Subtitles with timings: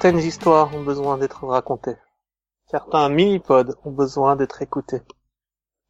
[0.00, 1.98] Certaines histoires ont besoin d'être racontées.
[2.70, 5.02] Certains mini-pods ont besoin d'être écoutés.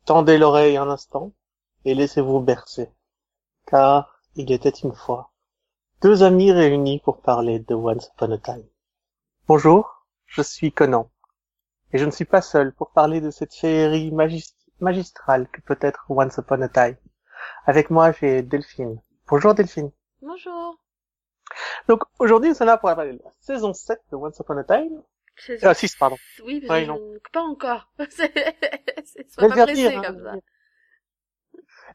[0.05, 1.31] Tendez l'oreille un instant
[1.85, 2.91] et laissez-vous bercer.
[3.69, 5.31] Car il était une fois
[6.03, 8.67] deux amis réunis pour parler de Once Upon a Time.
[9.47, 11.09] Bonjour, je suis Conan.
[11.93, 15.79] Et je ne suis pas seul pour parler de cette féerie magis- magistrale que peut
[15.81, 16.97] être Once Upon a Time.
[17.65, 19.01] Avec moi, j'ai Delphine.
[19.29, 19.93] Bonjour Delphine.
[20.21, 20.81] Bonjour.
[21.89, 24.65] Donc aujourd'hui, nous sommes là pour parler de la saison 7 de Once Upon a
[24.65, 25.03] Time.
[25.37, 26.17] C'est- Ah, 6, pardon.
[26.45, 27.01] Oui, parce Ouais, je non.
[27.33, 27.91] pas encore.
[28.11, 28.33] C'est
[29.37, 30.03] pas pressé dire, hein.
[30.05, 30.35] comme ça.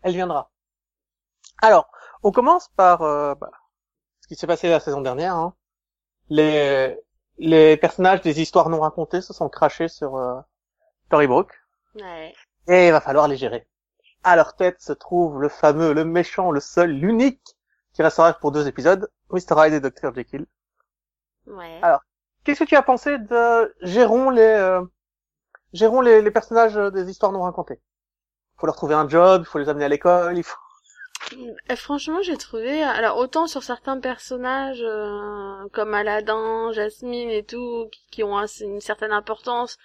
[0.04, 0.52] Elle viendra.
[1.62, 1.90] Alors,
[2.24, 3.52] on commence par euh, bah,
[4.22, 5.36] ce qui s'est passé la saison dernière.
[5.36, 5.54] hein.
[6.30, 6.98] Les,
[7.38, 10.40] les personnages des histoires non racontées se sont crachés sur euh,
[11.08, 11.54] Storybrooke
[11.96, 12.34] Ouais.
[12.68, 13.68] et il va falloir les gérer.
[14.24, 17.55] À leur tête se trouve le fameux, le méchant, le seul, l'unique
[17.96, 19.56] qui restera pour deux épisodes, Mr.
[19.58, 20.14] Hyde et Dr.
[20.16, 20.46] Jekyll.
[21.48, 21.82] Ouais.
[21.82, 22.02] Alors,
[22.44, 24.82] Qu'est-ce que tu as pensé de gérons les euh,
[25.74, 27.82] gérons les, les personnages des histoires non racontées?
[28.58, 30.58] Faut leur trouver un job, il faut les amener à l'école, il faut
[31.70, 37.88] Euh, franchement, j'ai trouvé, alors autant sur certains personnages euh, comme Aladdin, Jasmine et tout,
[37.92, 39.78] qui, qui ont une certaine importance,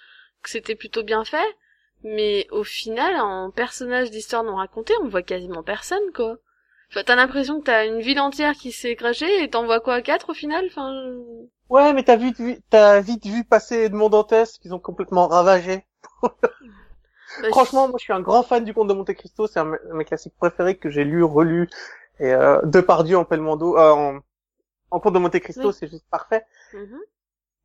[0.42, 1.56] que c'était plutôt bien fait,
[2.05, 6.36] mais au final, en personnage d'histoire non racontée, on voit quasiment personne, quoi.
[6.92, 10.30] T'as l'impression que t'as une ville entière qui s'est crachée et t'en vois quoi, quatre
[10.30, 10.66] au final?
[10.66, 10.92] Enfin,
[11.70, 15.86] Ouais, mais t'as vite vu, t'as vite vu passer Edmond Dantès qu'ils ont complètement ravagé.
[17.36, 19.46] bah, Franchement, moi, je suis un grand fan du Conte de Monte Cristo.
[19.46, 21.68] C'est un, de mes classiques préférés que j'ai lu, relu.
[22.18, 24.18] Et euh, Depardieu en Pelmando, euh, en,
[24.90, 25.73] en Conte de Monte Cristo, Oui.
[25.73, 26.45] c'est juste parfait.
[26.73, 27.00] mhm.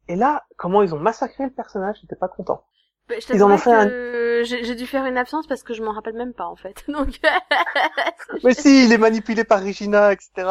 [0.08, 2.66] Et là, comment ils ont massacré le personnage, j'étais pas content.
[3.08, 5.84] Bah, je Ils en ont fait j'ai j'ai dû faire une absence parce que je
[5.84, 6.84] m'en rappelle même pas en fait.
[6.88, 7.20] Donc
[8.44, 10.48] Mais si, il est manipulé par Regina, etc.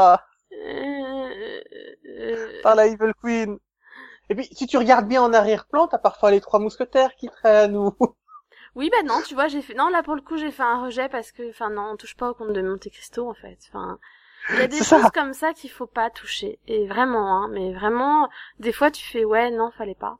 [0.53, 1.61] Euh,
[2.07, 3.59] euh, Par la Evil Queen.
[4.31, 7.77] Et puis, si tu regardes bien en arrière-plan, t'as parfois les trois mousquetaires qui traînent
[7.77, 7.95] ou...
[8.75, 10.85] Oui bah non, tu vois, j'ai fait non là pour le coup, j'ai fait un
[10.85, 13.59] rejet parce que enfin non, on touche pas au compte de Monte Cristo en fait.
[13.69, 13.99] Enfin
[14.51, 14.99] il y a des ça.
[14.99, 18.29] choses comme ça qu'il faut pas toucher et vraiment hein, mais vraiment
[18.59, 20.19] des fois tu fais ouais, non, fallait pas.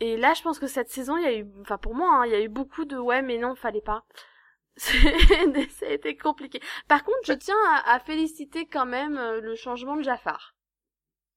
[0.00, 2.26] Et là, je pense que cette saison, il y a eu enfin pour moi, hein,
[2.26, 4.04] il y a eu beaucoup de ouais mais non, fallait pas.
[4.76, 6.60] C'est- ça a été compliqué.
[6.88, 10.54] Par contre, je tiens à, à féliciter quand même euh, le changement de Jafar.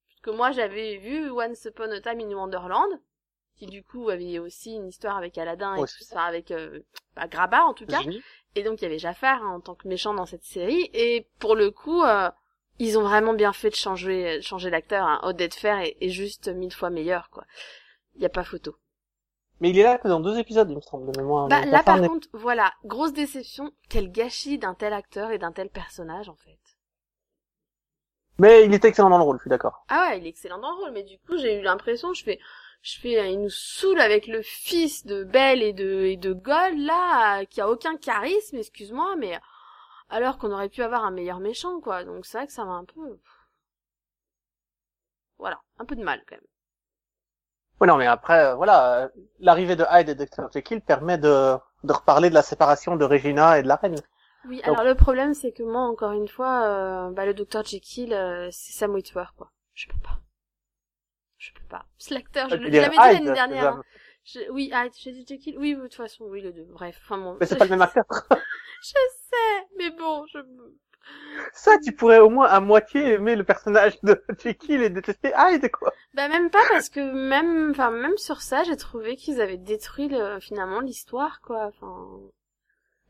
[0.07, 3.01] Parce que moi, j'avais vu Once Upon a Time in Wonderland,
[3.57, 6.79] qui du coup avait aussi une histoire avec Aladdin et tout ça, avec euh,
[7.15, 8.01] bah, Grabat en tout cas.
[8.01, 8.21] Génie.
[8.55, 10.89] Et donc il y avait Jafar hein, en tant que méchant dans cette série.
[10.93, 12.29] Et pour le coup, euh,
[12.79, 15.05] ils ont vraiment bien fait de changer, changer l'acteur.
[15.05, 15.19] Hein.
[15.23, 17.43] Odette Fer est, est juste mille fois meilleur, quoi.
[18.15, 18.75] Il y a pas photo.
[19.59, 21.47] Mais il est là que dans deux épisodes, il me semble, de mémoire.
[21.47, 23.71] Bah là par contre, voilà, grosse déception.
[23.89, 26.59] Quel gâchis d'un tel acteur et d'un tel personnage en fait.
[28.39, 29.85] Mais il était excellent dans le rôle, je suis d'accord.
[29.89, 32.23] Ah ouais, il est excellent dans le rôle, mais du coup j'ai eu l'impression, je
[32.23, 32.39] fais,
[32.81, 36.79] je fais, il nous saoule avec le fils de Belle et de et de Gold
[36.79, 39.39] là, qui a aucun charisme, excuse-moi, mais
[40.09, 42.03] alors qu'on aurait pu avoir un meilleur méchant quoi.
[42.03, 43.19] Donc c'est vrai que ça m'a un peu,
[45.37, 46.47] voilà, un peu de mal quand même.
[47.83, 49.07] Ouais, non, mais après, euh, voilà, euh,
[49.39, 50.49] l'arrivée de Hyde et Dr.
[50.53, 53.95] Jekyll permet de, de reparler de la séparation de Regina et de la reine.
[54.47, 57.63] Oui, Donc- alors le problème c'est que moi encore une fois, euh, bah le docteur
[57.63, 59.51] Jekyll, euh, c'est Sam Witwer quoi.
[59.73, 60.19] Je peux pas.
[61.37, 61.85] Je peux pas.
[61.97, 63.73] C'est l'acteur, je, je dirais l'avais dit Hyde, l'année dernière.
[63.73, 63.83] hein.
[64.25, 65.57] Je- oui, ah, j'ai dit Jekyll.
[65.57, 66.65] Oui, de toute façon, oui, les deux.
[66.69, 67.37] Bref, enfin bon.
[67.39, 68.05] Mais c'est pas le même acteur.
[68.81, 70.39] Je sais, mais bon, je...
[71.53, 75.69] Ça, tu pourrais au moins à moitié aimer le personnage de Jekyll et détester Hyde,
[75.71, 75.93] quoi?
[76.13, 80.07] Bah même pas parce que même, enfin même sur ça, j'ai trouvé qu'ils avaient détruit
[80.07, 81.67] le, finalement l'histoire, quoi.
[81.67, 82.19] Enfin,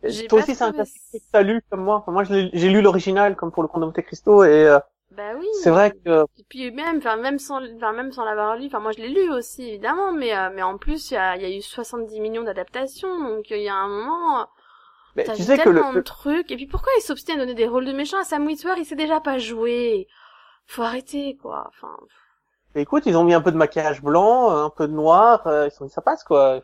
[0.03, 1.97] J'ai Toi aussi, c'est un classique que t'as lu comme moi.
[1.97, 4.79] Enfin, moi, j'ai lu l'original comme pour le Conte de Monte Cristo et euh,
[5.11, 5.47] bah oui.
[5.61, 8.79] c'est vrai que Et puis même, enfin même sans, enfin même sans l'avoir lu, enfin
[8.79, 11.45] moi je l'ai lu aussi évidemment, mais euh, mais en plus il y a, y
[11.45, 14.47] a eu 70 millions d'adaptations, donc il y a un moment,
[15.15, 16.51] mais tu sais que le, tellement de le- trucs.
[16.51, 18.73] Et puis pourquoi ils s'obstinent à donner des rôles de méchants à Sam Witwer?
[18.77, 20.07] Il sait déjà pas jouer.
[20.67, 21.65] Faut arrêter quoi.
[21.69, 21.95] Enfin.
[22.75, 25.71] écoute, ils ont mis un peu de maquillage blanc, un peu de noir, euh, ils
[25.71, 26.61] sont dit ça passe quoi.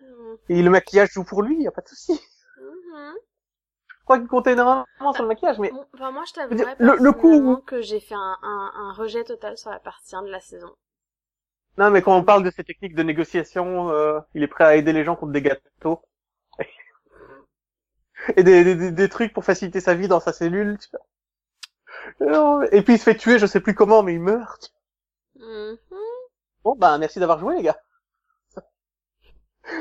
[0.00, 2.20] hmm, Et le maquillage joue pour lui, y a pas de souci.
[2.56, 3.14] mhm.
[3.88, 6.96] Je crois qu'il comptait énormément sur le maquillage, mais Bon, enfin, moi, je t'avouerais le-
[6.96, 10.30] le coup- que j'ai fait un, un, un rejet total sur la partie 1 de
[10.30, 10.74] la saison.
[11.78, 14.76] non, mais quand on parle de ces techniques de négociation, euh, il est prêt à
[14.76, 16.02] aider les gens contre des gâteaux
[18.36, 20.78] et des, des, des- trucs pour faciliter sa vie dans sa cellule.
[20.78, 22.30] tu vois.
[22.32, 24.72] Non, Et puis il se fait tuer, je sais plus comment, mais il meurt.
[25.36, 25.78] Mhm.
[26.64, 27.78] Bon, bah merci d'avoir joué, les gars.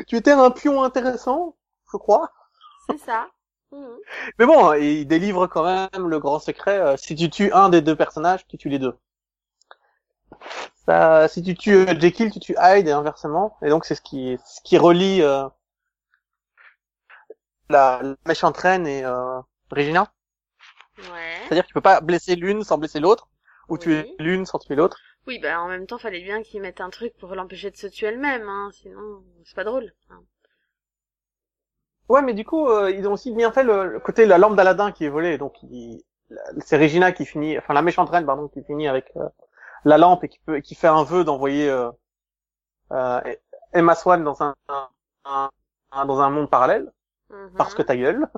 [0.05, 1.55] Tu étais un pion intéressant,
[1.91, 2.31] je crois.
[2.87, 3.31] C'est ça.
[3.71, 3.97] Mhm.
[4.39, 6.77] Mais bon, il délivre quand même le grand secret.
[6.79, 8.97] euh, si tu tues un des deux personnages, tu tues les deux.
[10.85, 13.57] Ça, si tu tues euh, Jekyll, tu tues Hyde et inversement.
[13.61, 15.47] Et donc c'est ce qui ce qui relie euh,
[17.71, 19.39] la, la méchante reine et euh,
[19.71, 20.11] Regina.
[20.97, 21.41] Ouais.
[21.47, 23.29] C'est-à-dire que tu peux pas blesser l'une sans blesser l'autre,
[23.69, 23.79] ou Oui.
[23.79, 24.97] tuer l'une sans tuer l'autre.
[25.25, 27.87] Oui, bah en même temps, fallait bien qu'ils mettent un truc pour l'empêcher de se
[27.87, 29.91] tuer elle-même, hein, sinon c'est pas drôle.
[30.11, 30.21] hein.
[32.09, 34.55] Ouais, mais du coup, euh, ils ont aussi bien fait le, le côté la lampe
[34.55, 35.37] d'Aladin qui est volée.
[35.37, 35.55] Donc,
[36.59, 39.27] c'est Regina qui finit, enfin la méchante reine, pardon, qui finit avec euh,
[39.85, 41.91] la lampe et qui peut, qui fait un vœu d'envoyer euh,
[42.91, 43.21] euh,
[43.73, 44.55] Emma Swan dans un,
[45.25, 45.49] un-
[45.91, 46.91] un- dans un monde parallèle,
[47.31, 47.57] Mhm.
[47.57, 48.29] parce que ta gueule,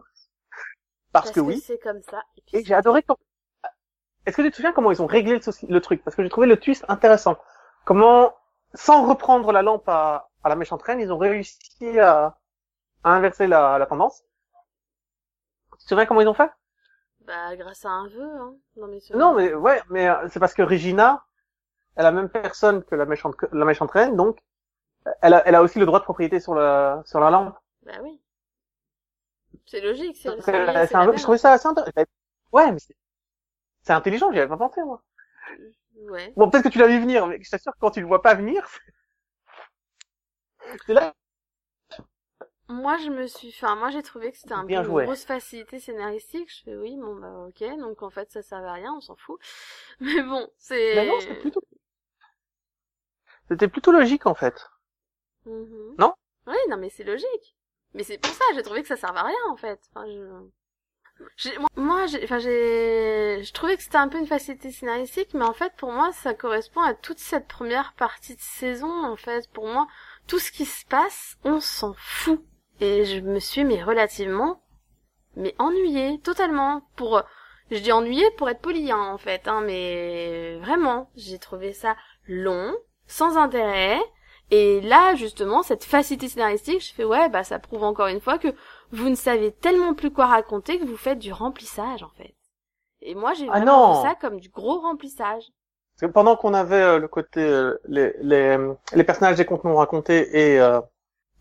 [1.11, 1.61] parce, que oui.
[1.61, 2.23] c'est comme ça.
[2.37, 3.03] Et puis Et j'ai adoré.
[3.03, 3.17] quand-
[4.25, 6.03] Est-ce que tu te souviens comment ils ont réglé le, souci- le truc?
[6.03, 7.37] Parce que j'ai trouvé le twist intéressant.
[7.85, 8.33] Comment,
[8.73, 12.37] sans reprendre la lampe à, à la méchante reine, ils ont réussi à,
[13.03, 14.23] à inverser la, la tendance.
[15.77, 16.49] Tu te souviens comment ils ont fait?
[17.21, 18.55] Bah grâce à un vœu, hein.
[18.75, 21.25] Non mais Non, mais ouais, mais euh, c'est parce que Regina
[21.97, 24.39] est la même personne que la méchante la méchante reine, donc
[25.21, 27.55] elle a, elle a aussi le droit de propriété sur la sur la lampe.
[27.83, 28.19] Bah oui.
[29.65, 31.91] C'est logique, c'est c'est un je trouvais ça assez intéressant.
[32.51, 32.79] Ouais, mais
[33.83, 35.03] c'est intelligent, j'y avais pas pensé moi.
[36.09, 36.33] Ouais.
[36.35, 38.21] Bon, peut-être que tu l'as vu venir, mais je t'assure que quand tu le vois
[38.21, 38.67] pas venir,
[40.85, 41.13] c'est là.
[42.69, 45.03] Moi, je me suis, enfin, moi, j'ai trouvé que c'était un peu Bien une joué.
[45.03, 46.49] grosse facilité scénaristique.
[46.49, 47.63] Je fais oui, bon, bah, ok.
[47.79, 49.39] Donc, en fait, ça servait à rien, on s'en fout.
[49.99, 50.95] Mais bon, c'est...
[50.95, 51.61] Mais non, c'était plutôt
[53.47, 54.69] c'était plutôt logique en fait.
[55.45, 55.97] Mhm.
[55.97, 56.13] Non?
[56.47, 57.55] Oui, non, mais c'est logique.
[57.93, 59.79] Mais c'est pour ça, j'ai trouvé que ça servait à rien, en fait.
[61.75, 65.53] Moi, j'ai, enfin, j'ai, je trouvais que c'était un peu une facilité scénaristique, mais en
[65.53, 69.49] fait, pour moi, ça correspond à toute cette première partie de saison, en fait.
[69.51, 69.87] Pour moi,
[70.27, 72.43] tout ce qui se passe, on s'en fout.
[72.79, 74.63] Et je me suis, mais relativement,
[75.35, 76.81] mais ennuyée, totalement.
[76.95, 77.21] Pour,
[77.69, 81.95] je dis ennuyée pour être poli, hein, en fait, hein, mais vraiment, j'ai trouvé ça
[82.27, 82.73] long,
[83.05, 84.01] sans intérêt,
[84.51, 88.37] et là, justement, cette facilité scénaristique, je fais ouais, bah ça prouve encore une fois
[88.37, 88.49] que
[88.91, 92.35] vous ne savez tellement plus quoi raconter que vous faites du remplissage en fait.
[93.01, 95.43] Et moi, j'ai Ah vraiment vu ça comme du gros remplissage.
[95.95, 98.57] Parce que pendant qu'on avait euh, le côté euh, les, les
[98.93, 100.81] les personnages des contes non racontés et euh,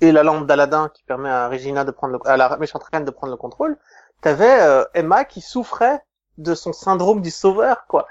[0.00, 3.04] et la lampe d'Aladin qui permet à Regina de prendre le, à la méchante reine
[3.04, 3.78] de prendre le contrôle,
[4.20, 6.00] t'avais euh, Emma qui souffrait
[6.38, 8.06] de son syndrome du sauveur quoi.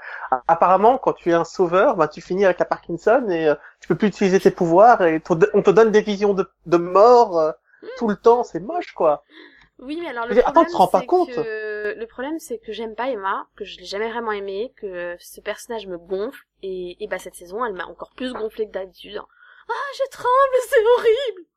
[0.48, 3.88] Apparemment, quand tu es un sauveur, bah tu finis avec la Parkinson et euh, tu
[3.88, 5.22] peux plus utiliser tes pouvoirs et
[5.54, 7.52] on te donne des visions de, de mort euh,
[7.98, 9.24] tout le temps, c'est moche quoi.
[9.78, 12.72] Oui, mais alors le dire, attends, problème, tu te compte que le problème, c'est que
[12.72, 17.02] j'aime pas Emma, que je l'ai jamais vraiment aimée, que ce personnage me gonfle, et,
[17.02, 19.20] et bah cette saison, elle m'a encore plus gonflé que d'habitude.
[19.68, 21.48] Ah, je tremble, c'est horrible.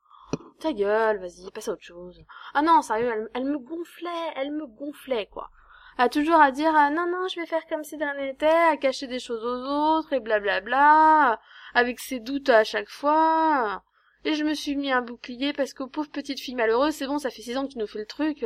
[0.59, 2.23] Ta gueule, vas-y, passe à autre chose.
[2.55, 5.49] Ah non, sérieux, elle, elle me gonflait, elle me gonflait, quoi.
[5.97, 8.47] À toujours à dire, ah, non, non, je vais faire comme si de rien n'était,
[8.47, 11.39] à cacher des choses aux autres, et blablabla,
[11.73, 13.81] avec ses doutes à chaque fois.
[14.25, 17.17] Et je me suis mis un bouclier parce que pauvre petite fille malheureuse, c'est bon,
[17.17, 18.45] ça fait six ans que tu nous fais le truc.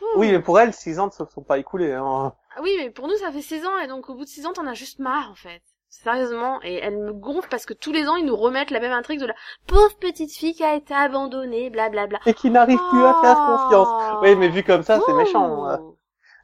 [0.00, 0.04] Ouh.
[0.18, 1.92] Oui, mais pour elle, six ans ne se sont pas écoulés.
[1.92, 2.32] Hein.
[2.56, 4.46] Ah oui, mais pour nous, ça fait six ans, et donc au bout de six
[4.46, 5.62] ans, t'en as juste marre, en fait.
[5.88, 8.92] Sérieusement, et elle me gonfle parce que tous les ans, ils nous remettent la même
[8.92, 9.34] intrigue de la
[9.66, 12.18] pauvre petite fille qui a été abandonnée, blablabla.
[12.26, 13.56] Et qui n'arrive plus à faire Oh.
[13.56, 14.18] confiance.
[14.22, 15.95] Oui, mais vu comme ça, c'est méchant.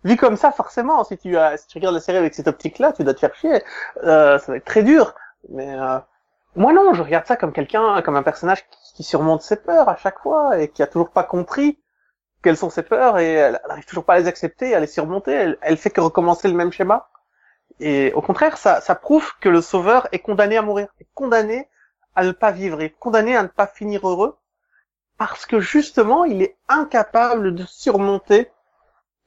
[0.05, 2.93] Vu comme ça, forcément, si tu as, si tu regardes la série avec cette optique-là,
[2.93, 3.63] tu dois te faire chier.
[4.05, 5.15] Euh, ça va être très dur.
[5.49, 5.99] Mais euh,
[6.57, 9.97] moi non, je regarde ça comme quelqu'un, comme un personnage qui, surmonte ses peurs à
[9.97, 11.79] chaque fois et qui a toujours pas compris
[12.43, 14.87] quelles sont ses peurs et elle, elle arrive toujours pas à les accepter, à les
[14.87, 15.33] surmonter.
[15.33, 17.09] Elle, elle fait que recommencer le même schéma.
[17.81, 21.69] Et au contraire, ça, ça prouve que le sauveur est condamné à mourir, est condamné
[22.15, 24.37] à ne pas vivre, est condamné à ne pas finir heureux
[25.19, 28.51] parce que justement, il est incapable de surmonter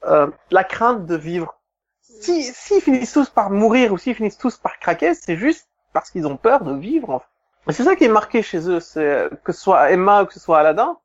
[0.05, 1.59] euh, la crainte de vivre.
[2.01, 6.09] Si s'ils finissent tous par mourir ou s'ils finissent tous par craquer, c'est juste parce
[6.11, 7.09] qu'ils ont peur de vivre.
[7.09, 7.25] En fait.
[7.67, 10.33] Et c'est ça qui est marqué chez eux, c'est que ce soit Emma ou que
[10.33, 10.97] ce soit Aladdin,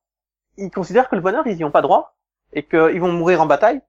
[0.57, 2.15] ils considèrent que le bonheur ils y ont pas droit
[2.53, 3.81] et qu'ils vont mourir en bataille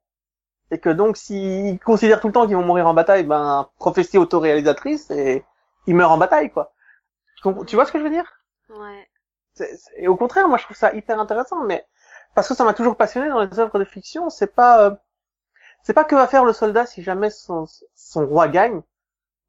[0.72, 4.18] et que donc s'ils considèrent tout le temps qu'ils vont mourir en bataille, ben prophétie
[4.18, 5.44] autoréalisatrice et
[5.86, 6.74] ils meurent en bataille quoi.
[7.68, 8.32] Tu vois ce que je veux dire?
[8.70, 9.08] Ouais.
[9.98, 11.86] Et au contraire, moi je trouve ça hyper intéressant, mais
[12.36, 14.96] parce que ça m'a toujours passionné dans les œuvres de fiction, c'est pas euh,
[15.84, 18.82] c'est pas que va faire le soldat si jamais son, son roi gagne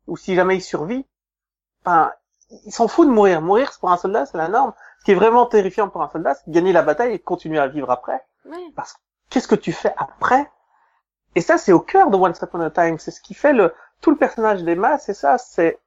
[0.07, 1.07] ou si jamais il survit.
[1.85, 2.13] Enfin,
[2.65, 3.43] il s'en fout de mourir.
[3.43, 4.73] Mourir c'est pour un soldat, c'est la norme.
[5.01, 7.23] Ce qui est vraiment terrifiant pour un soldat, c'est de gagner la bataille et de
[7.23, 8.25] continuer à vivre après.
[8.45, 8.73] Ouais.
[8.75, 8.99] Parce que
[9.31, 10.51] qu'est-ce que tu fais après?
[11.35, 12.99] Et ça, c'est au cœur de Once Upon a Time.
[12.99, 14.99] C'est ce qui fait le tout le personnage d'Emma.
[14.99, 15.39] C'est ça.
[15.39, 15.79] C'est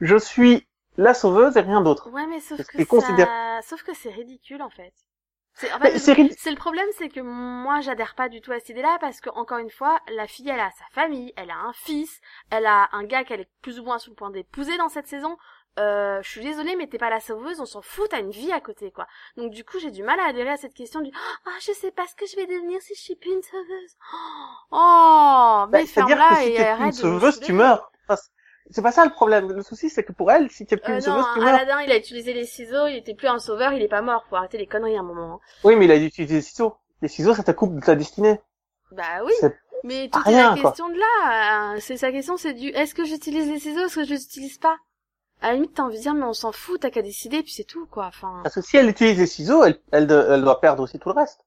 [0.00, 2.10] je suis la sauveuse et rien d'autre.
[2.10, 3.60] Ouais, mais sauf que ça...
[3.62, 4.92] sauf que c'est ridicule, en fait.
[5.54, 8.70] C'est en Mais fait, le problème, c'est que moi j'adhère pas du tout à cette
[8.70, 11.72] idée-là parce que encore une fois, la fille elle a sa famille, elle a un
[11.72, 14.88] fils, elle a un gars qu'elle est plus ou moins sur le point d'épouser dans
[14.88, 15.36] cette saison.
[15.78, 18.52] Euh, je suis désolée, mais t'es pas la sauveuse, on s'en fout, t'as une vie
[18.52, 19.06] à côté, quoi.
[19.36, 21.10] Donc du coup, j'ai du mal à adhérer à cette question du
[21.46, 23.96] ah je sais pas ce que je vais devenir si je suis plus une sauveuse.
[24.70, 27.90] Oh, Bah, mais ferme-la que si et t'es arrête une de me sauveuse, tu meurs.
[28.08, 28.20] Enfin,
[28.70, 29.50] c'est- pas ça le problème.
[29.52, 31.54] Le souci, c'est que pour elle, si t'es plus Euh, une non, sauveuse, tu meurs.
[31.54, 34.24] Aladdin, il a utilisé les ciseaux, il était plus un sauveur, il est pas mort.
[34.28, 35.34] Faut arrêter les conneries à un moment.
[35.34, 35.40] hein.
[35.64, 36.76] Oui, mais il a utilisé les ciseaux.
[37.00, 38.40] Les ciseaux, ça te coupe de ta destinée.
[38.92, 39.32] Bah oui.
[39.40, 40.70] C'est- Mais toute rien, la quoi.
[40.70, 41.74] question de là.
[41.74, 44.22] euh, C'est sa question, c'est du est-ce que j'utilise les ciseaux, est-ce que je les
[44.24, 44.76] utilise pas?
[45.40, 47.50] À la limite, t'as envie de dire mais on s'en fout, t'as qu'à décider, puis
[47.52, 48.06] c'est tout quoi.
[48.06, 51.16] Enfin, Parce que si elle utilise les ciseaux, elle, elle doit perdre aussi tout le
[51.16, 51.44] reste.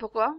[0.00, 0.34] pourquoi?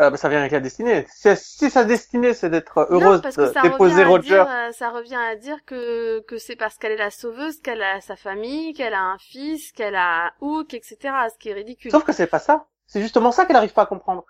[0.00, 1.06] Euh, bah, ça vient avec la destinée.
[1.08, 4.28] Si, si sa destinée, c'est d'être heureuse de déposer Roger.
[4.28, 7.82] dire, euh, ça revient à dire que que c'est parce qu'elle est la sauveuse, qu'elle
[7.82, 10.96] a sa famille, qu'elle a un fils, qu'elle a Hook, etc.
[11.32, 11.92] Ce qui est ridicule.
[11.92, 12.66] Sauf que c'est pas ça.
[12.86, 14.24] C'est justement ça qu'elle n'arrive pas à comprendre.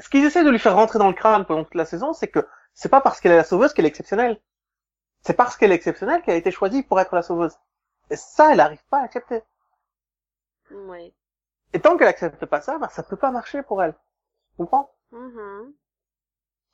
[0.00, 2.28] Ce qu'ils essaient de lui faire rentrer dans le crâne pendant toute la saison, c'est
[2.28, 4.38] que c'est pas parce qu'elle est la sauveuse qu'elle est exceptionnelle.
[5.22, 7.54] C'est parce qu'elle est exceptionnelle qu'elle a été choisie pour être la sauveuse.
[8.10, 9.42] Et ça, elle n'arrive pas à accepter.
[10.70, 11.14] Ouais.
[11.72, 13.94] Et tant qu'elle accepte pas ça, bah, ça peut pas marcher pour elle.
[14.50, 14.92] Tu comprends?
[15.12, 15.74] Mhm.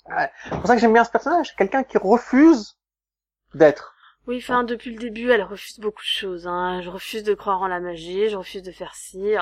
[0.07, 1.55] C'est pour ça que j'aime bien ce personnage.
[1.57, 2.77] Quelqu'un qui refuse
[3.55, 3.95] d'être.
[4.27, 6.47] Oui, enfin, depuis le début, elle refuse beaucoup de choses.
[6.47, 6.81] Hein.
[6.81, 9.35] Je refuse de croire en la magie, je refuse de faire ci.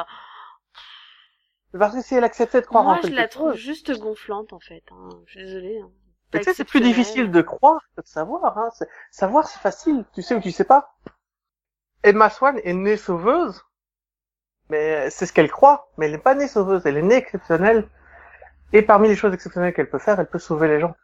[1.79, 3.99] Parce que si elle acceptait de croire Moi, en je quelque la trouve chose, juste
[3.99, 4.83] gonflante, en fait.
[4.91, 5.09] Hein.
[5.27, 5.81] Je suis désolée.
[5.81, 5.91] Hein.
[6.33, 8.57] Tu sais, c'est plus difficile de croire que de savoir.
[8.59, 8.71] Hein.
[9.11, 10.05] Savoir, c'est facile.
[10.15, 10.97] Tu sais ou tu sais pas.
[12.03, 13.63] Emma Swan est née sauveuse,
[14.69, 15.91] mais c'est ce qu'elle croit.
[15.97, 16.83] Mais elle n'est pas née sauveuse.
[16.87, 17.89] Elle est née exceptionnelle.
[18.73, 20.95] Et parmi les choses exceptionnelles qu'elle peut faire, elle peut sauver les gens.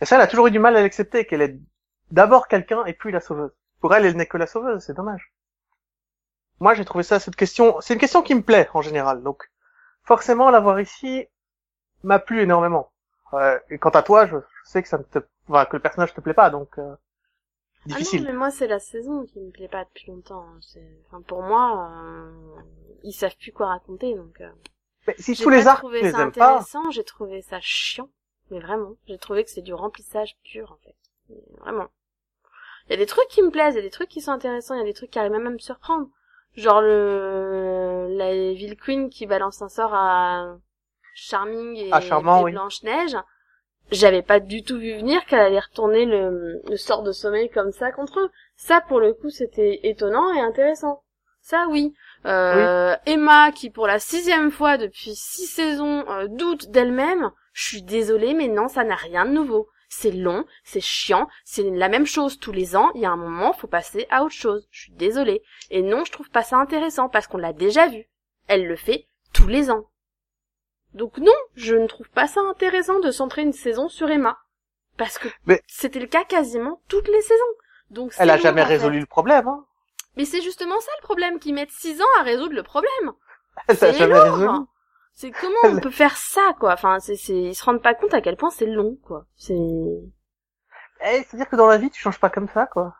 [0.00, 1.58] Et ça, elle a toujours eu du mal à l'accepter, qu'elle est
[2.10, 3.52] d'abord quelqu'un et puis la sauveuse.
[3.80, 4.82] Pour elle, elle n'est que la sauveuse.
[4.82, 5.32] C'est dommage.
[6.60, 9.22] Moi, j'ai trouvé ça, cette question, c'est une question qui me plaît, en général.
[9.22, 9.50] Donc,
[10.02, 11.26] forcément, l'avoir ici
[12.02, 12.92] m'a plu énormément.
[13.34, 15.18] Euh, et quant à toi, je, je sais que ça ne te,
[15.48, 16.94] enfin, que le personnage te plaît pas, donc euh,
[17.90, 18.24] Ah non, difficile.
[18.24, 20.46] mais moi, c'est la saison qui me plaît pas depuis longtemps.
[21.06, 22.60] Enfin, pour moi, euh,
[23.02, 24.40] ils savent plus quoi raconter, donc...
[25.06, 27.58] mais, si J'ai tous les arcs, tu trouvé les ça aimes intéressant, j'ai trouvé ça
[27.60, 28.08] chiant.
[28.50, 30.96] Mais vraiment, j'ai trouvé que c'est du remplissage pur, en fait.
[31.28, 31.88] Mais Vraiment.
[32.86, 34.32] Il y a des trucs qui me plaisent, il y a des trucs qui sont
[34.32, 36.08] intéressants, il y a des trucs qui arrivent même à me surprendre.
[36.56, 40.56] Genre le, la Ville Queen qui balance un sort à
[41.14, 42.52] Charming et, À Charmant, et oui.
[42.52, 43.16] Blanche-Neige.
[43.90, 47.72] J'avais pas du tout vu venir qu'elle allait retourner le, le sort de sommeil comme
[47.72, 48.30] ça contre eux.
[48.56, 51.02] Ça, pour le coup, c'était étonnant et intéressant.
[51.40, 51.94] Ça, oui.
[52.26, 57.82] Euh, Emma, qui pour la sixième fois depuis six saisons euh, doute d'elle-même, je suis
[57.82, 59.68] désolée, mais non, ça n'a rien de nouveau.
[59.88, 62.90] C'est long, c'est chiant, c'est la même chose tous les ans.
[62.94, 64.66] Il y a un moment, faut passer à autre chose.
[64.70, 65.42] Je suis désolée.
[65.70, 68.06] Et non, je trouve pas ça intéressant parce qu'on l'a déjà vu.
[68.48, 69.84] Elle le fait tous les ans.
[70.94, 74.38] Donc non, je ne trouve pas ça intéressant de centrer une saison sur Emma.
[74.96, 77.44] Parce que Mais- c'était le cas quasiment toutes les saisons.
[77.90, 79.46] Donc elle a jamais résolu le problème.
[79.46, 79.64] Hein.
[80.16, 83.12] Mais c'est justement ça le problème, qu'ils mettent six ans à résoudre le problème.
[83.74, 84.64] C'est jamais résolu.
[85.12, 86.72] C'est comment on peut faire ça, quoi?
[86.74, 89.26] Enfin, c'est, c'est, ils se rendent pas compte à quel point c'est long, quoi.
[89.36, 89.54] C'est,
[91.04, 92.96] Eh, C'est-à-dire que dans la vie, tu changes pas comme ça, quoi.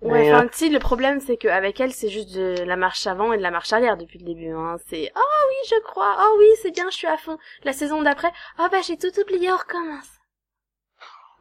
[0.00, 3.32] ouais, enfin, euh, si, le problème, c'est qu'avec elle, c'est juste de la marche avant
[3.32, 4.76] et de la marche arrière depuis le début, hein.
[4.88, 7.38] C'est, oh oui, je crois, oh oui, c'est bien, je suis à fond.
[7.64, 10.17] La saison d'après, oh bah, j'ai tout oublié, on recommence.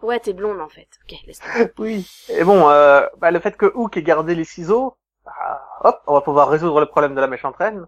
[0.01, 0.87] Ouais, t'es blonde, en fait.
[1.03, 1.71] Ok, laisse tomber.
[1.79, 2.07] Oui.
[2.29, 6.13] Et bon, euh, bah, le fait que Hook ait gardé les ciseaux, bah, hop, on
[6.13, 7.87] va pouvoir résoudre le problème de la méchante reine.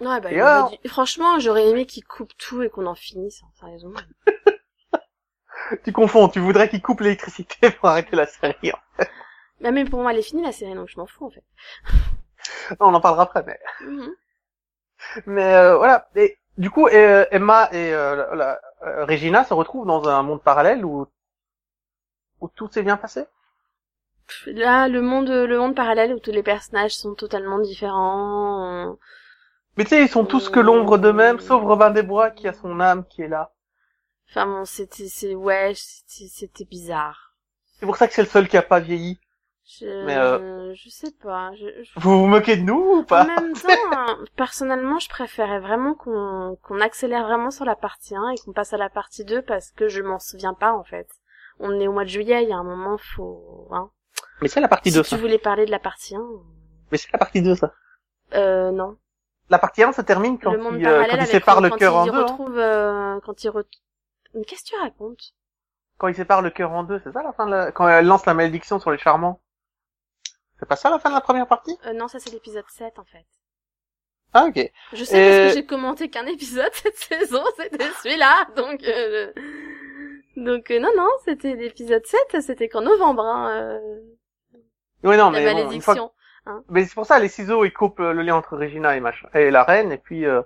[0.00, 2.86] Ouais, bah, Et il aurait alors dû- franchement, j'aurais aimé qu'il coupe tout et qu'on
[2.86, 3.92] en finisse, hein, sérieusement.
[5.84, 8.72] Tu confonds, tu voudrais qu'il coupe l'électricité pour arrêter la série.
[9.60, 11.44] Bah, mais pour moi, elle est finie, la série, donc je m'en fous, en fait.
[12.80, 14.14] Non, on en parlera après, mais, Mhm.
[15.26, 16.08] mais euh, voilà.
[16.16, 20.22] Et du coup, euh, Emma et euh, la- la- euh, Regina se retrouvent dans un
[20.22, 21.06] monde parallèle où
[22.40, 23.24] où tout s'est bien passé?
[24.46, 28.96] Là, le monde, le monde parallèle où tous les personnages sont totalement différents.
[29.76, 32.52] Mais tu sais, ils sont tous que l'ombre d'eux-mêmes, sauf Robin des Bois qui a
[32.52, 33.52] son âme qui est là.
[34.28, 37.34] Enfin bon, c'était, c'est, ouais, c'était, c'était bizarre.
[37.78, 39.20] C'est pour ça que c'est le seul qui a pas vieilli.
[39.64, 41.52] Je, Mais, euh, je sais pas.
[41.54, 45.08] Je, je- Vous vous moquez de nous ou En pas même temps, hein, personnellement, je
[45.08, 48.90] préférais vraiment qu'on, qu'on accélère vraiment sur la partie 1 et qu'on passe à la
[48.90, 51.08] partie 2 parce que je m'en souviens pas, en fait.
[51.60, 53.90] On est au mois de juillet, il y a un moment, faut, hein.
[54.40, 55.16] Mais c'est la partie Si 2, tu ça.
[55.16, 56.26] voulais parler de la partie 1,
[56.90, 57.72] Mais c'est la partie 2, ça.
[58.34, 58.96] euh, non.
[59.48, 61.76] La partie 1 se termine quand le monde il, euh, quand il sépare le quand
[61.76, 62.12] cœur en deux.
[62.12, 62.22] hein.
[62.22, 63.62] retrouve, euh, quand il re...
[64.34, 65.34] Mais qu'est-ce que tu racontes?
[65.98, 67.70] Quand il sépare le cœur en deux, c'est ça la fin de la...
[67.70, 69.40] Quand elle lance la malédiction sur les charmants?
[70.62, 71.76] C'est pas ça la fin de la première partie?
[71.86, 73.26] Euh, non, ça c'est l'épisode 7, en fait.
[74.32, 74.70] Ah, ok.
[74.92, 78.84] Je sais parce que j'ai commenté qu'un épisode cette saison, c'était celui-là, donc...
[78.84, 79.32] euh,
[80.36, 84.00] Donc euh, non, non, c'était l'épisode 7, c'était qu'en novembre, hein, euh,
[85.02, 86.12] Oui, non, la mais bon, une fois malédiction.
[86.68, 89.64] Mais c'est pour ça, les ciseaux, ils coupent euh, le lien entre Regina et, la
[89.64, 90.42] reine, et puis euh,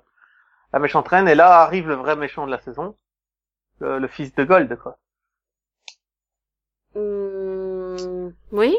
[0.73, 2.97] la méchante reine, et là arrive le vrai méchant de la saison,
[3.81, 4.97] le, le fils de Gold, quoi.
[6.95, 8.79] Hum, oui.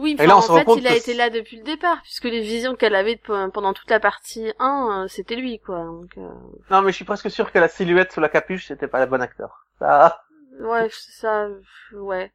[0.00, 2.74] Oui, là, en fait, il a que été là depuis le départ, puisque les visions
[2.74, 5.84] qu'elle avait pe- pendant toute la partie 1, euh, c'était lui, quoi.
[5.84, 6.28] Donc, euh,
[6.70, 9.06] Non, mais je suis presque sûr que la silhouette sous la capuche, c'était pas le
[9.10, 9.66] bon acteur.
[9.78, 10.22] Ça...
[10.60, 11.48] ouais, ça,
[11.92, 12.32] ouais.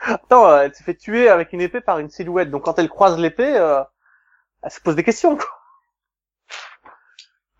[0.00, 2.88] Attends, euh, elle s'est fait tuer avec une épée par une silhouette, donc quand elle
[2.88, 3.82] croise l'épée, euh,
[4.62, 5.46] elle se pose des questions, quoi.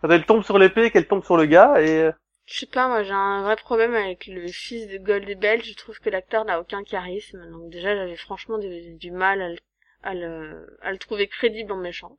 [0.00, 2.10] Quand elle tombe sur l'épée, qu'elle tombe sur le gars, et...
[2.48, 5.62] Je sais pas, moi, j'ai un vrai problème avec le fils de Gold et Bell.
[5.62, 7.48] Je trouve que l'acteur n'a aucun charisme.
[7.52, 9.58] Donc, déjà, j'avais franchement du, du mal à le,
[10.02, 12.18] à, le, à le trouver crédible en méchant.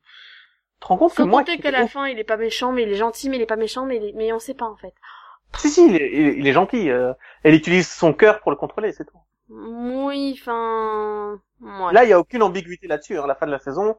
[0.75, 1.41] Tu te rends compte que moi...
[1.41, 3.45] compter qu'à la fin, il est pas méchant, mais il est gentil, mais il est
[3.45, 4.93] pas méchant, mais, est- mais on sait pas, en fait.
[5.55, 6.89] Si, si, il est, il est- il est gentil.
[6.89, 9.19] euh, elle utilise son cœur pour le contrôler, c'est tout.
[9.49, 11.41] Oui, enfin...
[11.61, 11.93] Ouais.
[11.93, 13.17] Là, il y a aucune ambiguïté là-dessus.
[13.17, 13.23] Hein.
[13.23, 13.97] À la fin de la saison,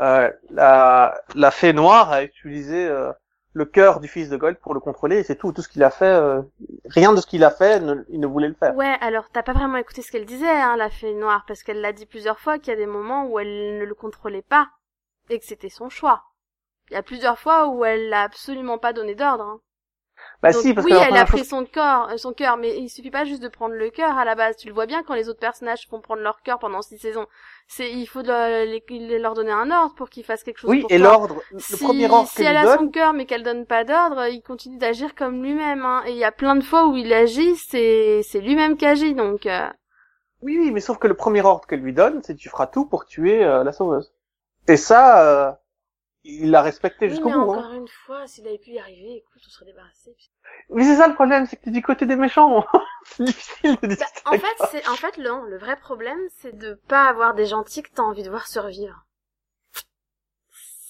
[0.00, 3.12] euh, la, la fée noire a utilisé euh,
[3.54, 5.52] le cœur du fils de Gold pour le contrôler, et c'est tout.
[5.52, 6.40] Tout ce qu'il a fait, euh,
[6.86, 8.74] rien de ce qu'il a fait, il ne voulait le faire.
[8.76, 11.80] Ouais, alors t'as pas vraiment écouté ce qu'elle disait, hein, la fée noire, parce qu'elle
[11.80, 14.68] l'a dit plusieurs fois qu'il y a des moments où elle ne le contrôlait pas
[15.28, 16.22] et que c'était son choix.
[16.90, 19.44] Il y a plusieurs fois où elle l'a absolument pas donné d'ordre.
[19.44, 19.60] hein.
[20.42, 22.76] Bah Donc, si, parce oui, que elle a pris son cœur, euh, son cœur, mais
[22.78, 24.56] il suffit pas juste de prendre le cœur à la base.
[24.56, 27.26] Tu le vois bien quand les autres personnages font prendre leur cœur pendant six saisons.
[27.68, 30.90] C'est, il faut les- leur donner un ordre pour qu'ils fassent quelque chose Oui, pour
[30.90, 33.66] et l'ordre, le si, premier ordre si elle a donne, son cœur mais qu'elle donne
[33.66, 35.84] pas d'ordre, il continue d'agir comme lui-même.
[35.84, 36.02] Hein.
[36.06, 39.14] Et il y a plein de fois où il agit, c'est c'est lui-même qui agit.
[39.14, 39.68] Donc euh,
[40.42, 42.86] oui, oui, mais sauf que le premier ordre qu'elle lui donne, c'est tu feras tout
[42.86, 44.12] pour tuer euh, la sauveuse.
[44.68, 45.52] Et ça, euh,
[46.24, 47.52] il l'a respecté jusqu'au bout.
[47.52, 47.58] Hein.
[47.58, 50.14] encore une fois, s'il avait pu y arriver, écoute, on serait débarrassé.
[50.70, 52.64] Mais c'est ça le problème, c'est que t'es du côté des méchants.
[53.04, 56.74] c'est difficile de Bah, en fait, c'est en fait non, le vrai problème, c'est de
[56.88, 59.04] pas avoir des gentils que t'as envie de voir survivre.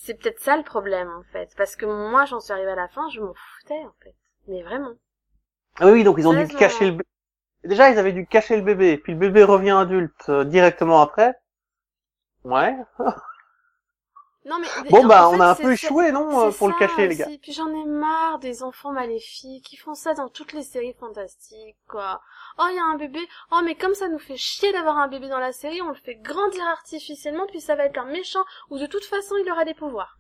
[0.05, 2.89] C'est peut-être ça le problème en fait, parce que moi, j'en suis arrivée à la
[2.89, 4.17] fin, je m'en foutais en fait,
[4.49, 4.95] mais vraiment.
[5.79, 7.05] Ah oui, donc ils ont dû cacher le bébé.
[7.65, 11.39] Déjà, ils avaient dû cacher le bébé, puis le bébé revient adulte euh, directement après.
[12.45, 12.77] Ouais.
[14.45, 17.17] Non mais Bon bah, fait, on a un peu échoué, non, pour le cacher, les
[17.17, 17.29] gars.
[17.41, 21.77] Puis j'en ai marre des enfants maléfiques qui font ça dans toutes les séries fantastiques,
[21.89, 22.21] quoi.
[22.59, 23.21] Oh, il y a un bébé.
[23.53, 25.95] Oh, mais comme ça nous fait chier d'avoir un bébé dans la série, on le
[25.95, 29.65] fait grandir artificiellement, puis ça va être un méchant, ou de toute façon il aura
[29.65, 30.17] des pouvoirs.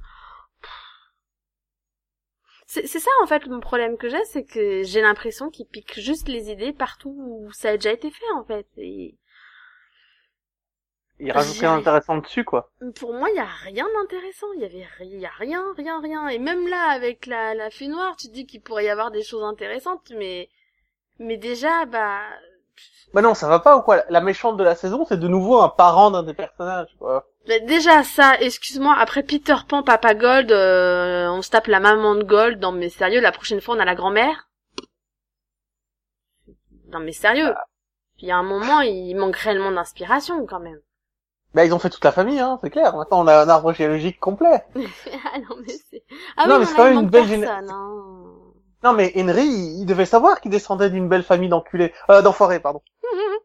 [2.66, 6.00] C'est c'est ça en fait mon problème que j'ai, c'est que j'ai l'impression qu'ils piquent
[6.00, 8.66] juste les idées partout où ça a déjà été fait en fait.
[8.78, 9.18] Et
[11.24, 11.88] Ils rajoutaient J'y un arrive.
[11.88, 12.70] intéressant dessus, quoi.
[12.96, 14.46] pour moi, il y a rien d'intéressant.
[14.56, 16.28] Il y avait, il y a rien, rien, rien.
[16.28, 19.11] Et même là, avec la, la fée noire, tu te dis qu'il pourrait y avoir
[19.12, 20.48] des choses intéressantes, mais,
[21.18, 22.20] mais déjà, bah,
[23.14, 24.02] Bah non, ça va pas ou quoi?
[24.11, 27.28] La méchante de la saison, c'est de nouveau un parent d'un des personnages, quoi.
[27.46, 32.14] bah, déjà ça, excuse-moi, après Peter Pan, Papa Gold, euh, on se tape la maman
[32.16, 32.61] de Gold.
[32.61, 34.48] Non mais sérieux, la prochaine fois on a la grand-mère.
[36.88, 37.54] Non mais sérieux.
[38.18, 40.80] Il y a un moment, il manque réellement d'inspiration quand même.
[41.54, 42.96] Bah ils ont fait toute la famille, hein, c'est clair.
[42.96, 44.64] Maintenant, on a un arbre géologique complet.
[44.76, 46.02] ah non mais c'est.
[46.36, 47.62] Ah Non, oui, mais c'est quand même une belle hein.
[48.84, 52.60] Non, mais Henry, il il devait savoir qu'il descendait d'une belle famille d'enculés, euh, d'enfoirés,
[52.60, 52.82] pardon.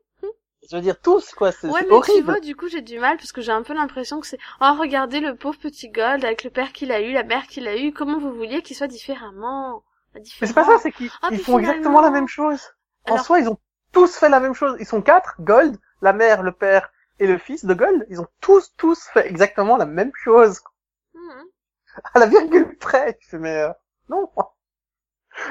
[0.70, 3.15] Je veux dire, tous, quoi, c'est Ouais, mais tu vois, du coup, j'ai du mal
[3.15, 6.43] parce que j'ai un peu l'impression que c'est oh regardez le pauvre petit Gold avec
[6.43, 7.93] le père qu'il a eu, la mère qu'il a eu.
[7.93, 11.60] Comment vous vouliez qu'il soit différemment Mais c'est pas ça, c'est qu'ils Ah, font finalement-
[11.60, 12.60] exactement la même chose.
[13.06, 13.58] En Alors- soi, ils ont
[13.93, 14.76] tous fait la même chose.
[14.82, 16.89] Ils sont quatre, Gold, la mère, le père
[17.20, 18.06] et le fils de Gold.
[18.10, 20.62] Ils ont tous, tous fait exactement la même chose.
[21.16, 21.46] Mhm.
[22.16, 23.18] À la virgule près.
[23.22, 23.74] Tu fais, mais euh,
[24.10, 24.30] non.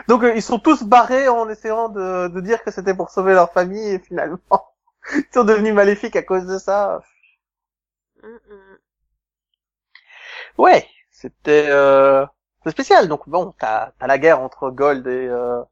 [0.09, 3.35] Donc, euh, ils sont tous barrés en essayant de, de dire que c'était pour sauver
[3.35, 4.41] leur famille et finalement,
[5.15, 7.01] ils sont devenus maléfiques à cause de ça.
[8.23, 8.79] Mhm.
[10.59, 12.27] Ouais, c'était euh,
[12.65, 13.09] c'est spécial.
[13.09, 15.63] Donc bon, t'as as la guerre entre Gold et euh,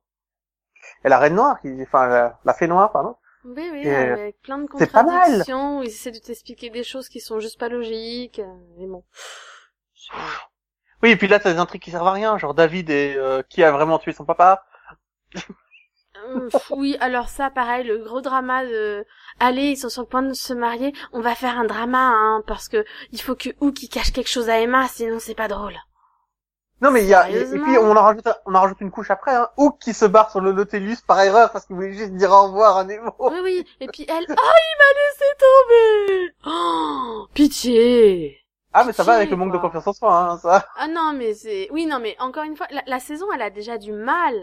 [1.05, 3.17] et la Reine Noire, qui, enfin la, la Fée Noire, pardon.
[3.45, 7.21] Oui, oui, euh, avec plein de contradictions où ils essaient de t'expliquer des choses qui
[7.21, 8.39] sont juste pas logiques.
[8.41, 9.05] euh, Mais bon.
[11.03, 13.43] Oui, et puis là t'as des intrigues qui servent à rien, genre David et euh,
[13.49, 14.65] qui a vraiment tué son papa?
[16.17, 19.05] Euh, oui, alors ça, pareil, le gros drama de,
[19.41, 22.43] allez, ils sont sur le point de se marier, on va faire un drama, hein,
[22.47, 25.49] parce que il faut que Hook il cache quelque chose à Emma, sinon c'est pas
[25.49, 25.77] drôle.
[26.85, 29.11] Non mais il y a et, puis on en rajoute on en rajoute une couche
[29.11, 29.49] après, hein.
[29.57, 32.43] Hook qui se barre sur le Nautilus par erreur parce qu'il voulait juste dire au
[32.49, 33.11] revoir à Nemo.
[33.21, 36.35] Oui, oui, et puis elle, oh, il m'a laissé tomber!
[36.45, 38.37] Oh, pitié!
[38.75, 40.67] Ah, mais ça va avec le manque de confiance en soi, hein, ça.
[40.77, 41.69] Ah non, mais c'est...
[41.71, 44.35] Oui, non, mais encore une fois, la, la saison, elle a déjà du mal.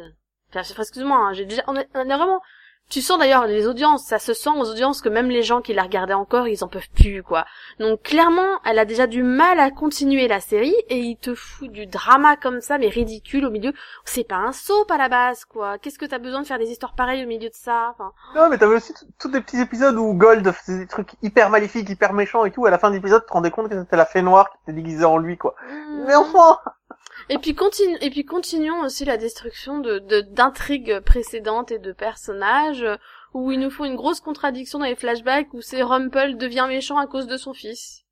[0.49, 1.61] Enfin, enfin, excuse-moi, hein, j'ai déjà...
[1.67, 2.41] On est, on est vraiment...
[2.89, 5.73] Tu sens d'ailleurs les audiences, ça se sent aux audiences que même les gens qui
[5.73, 7.45] la regardaient encore, ils en peuvent plus, quoi.
[7.79, 11.71] Donc clairement, elle a déjà du mal à continuer la série, et il te fout
[11.71, 13.71] du drama comme ça, mais ridicule au milieu.
[14.03, 15.77] C'est pas un soap à la base, quoi.
[15.77, 18.49] Qu'est-ce que t'as besoin de faire des histoires pareilles au milieu de ça enfin, Non,
[18.49, 22.11] mais t'avais aussi tous des petits épisodes où Gold faisait des trucs hyper maléfiques, hyper
[22.11, 22.65] méchants et tout.
[22.65, 24.57] À la fin de l'épisode, tu te rendais compte que c'était la fée noire qui
[24.63, 25.55] était déguisée en lui, quoi.
[26.05, 26.57] Mais enfin!
[27.31, 31.91] Et puis continue, et puis continuons aussi la destruction de de- d'intrigues précédentes et de
[31.93, 32.97] personnages euh,
[33.33, 36.97] où ils nous font une grosse contradiction dans les flashbacks où c'est Rumple devient méchant
[36.99, 38.03] à cause de son fils.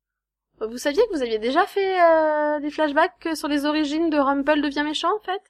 [0.62, 4.18] Euh, Vous saviez que vous aviez déjà fait euh, des flashbacks sur les origines de
[4.18, 5.42] Rumple devient méchant en fait?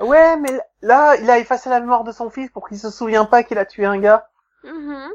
[0.00, 0.50] Ouais, mais
[0.82, 3.56] là, il a effacé la mémoire de son fils pour qu'il se souvient pas qu'il
[3.58, 4.28] a tué un gars.
[4.64, 5.12] Mhm.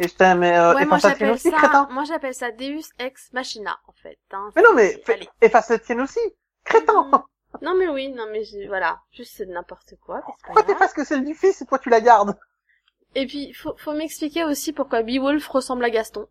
[0.00, 1.88] Et je t'aime, mais euh, Ouais, moi efface la tienne aussi, ça, crétin.
[1.90, 4.18] moi j'appelle ça Deus ex machina en fait.
[4.32, 4.50] hein.
[4.54, 5.28] Mais non, mais allez.
[5.40, 6.20] efface la tienne aussi,
[6.64, 7.04] crétin.
[7.04, 7.22] Mhm.
[7.62, 10.22] Non mais oui, non mais voilà, juste c'est n'importe quoi.
[10.44, 12.38] Pourquoi t'effaces que celle du fils et toi tu la gardes?
[13.16, 16.28] Et puis faut faut m'expliquer aussi pourquoi Beowulf ressemble à Gaston.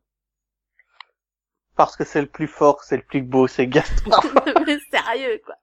[1.75, 4.11] Parce que c'est le plus fort, c'est le plus beau, c'est Gaston.
[4.65, 5.55] mais sérieux quoi.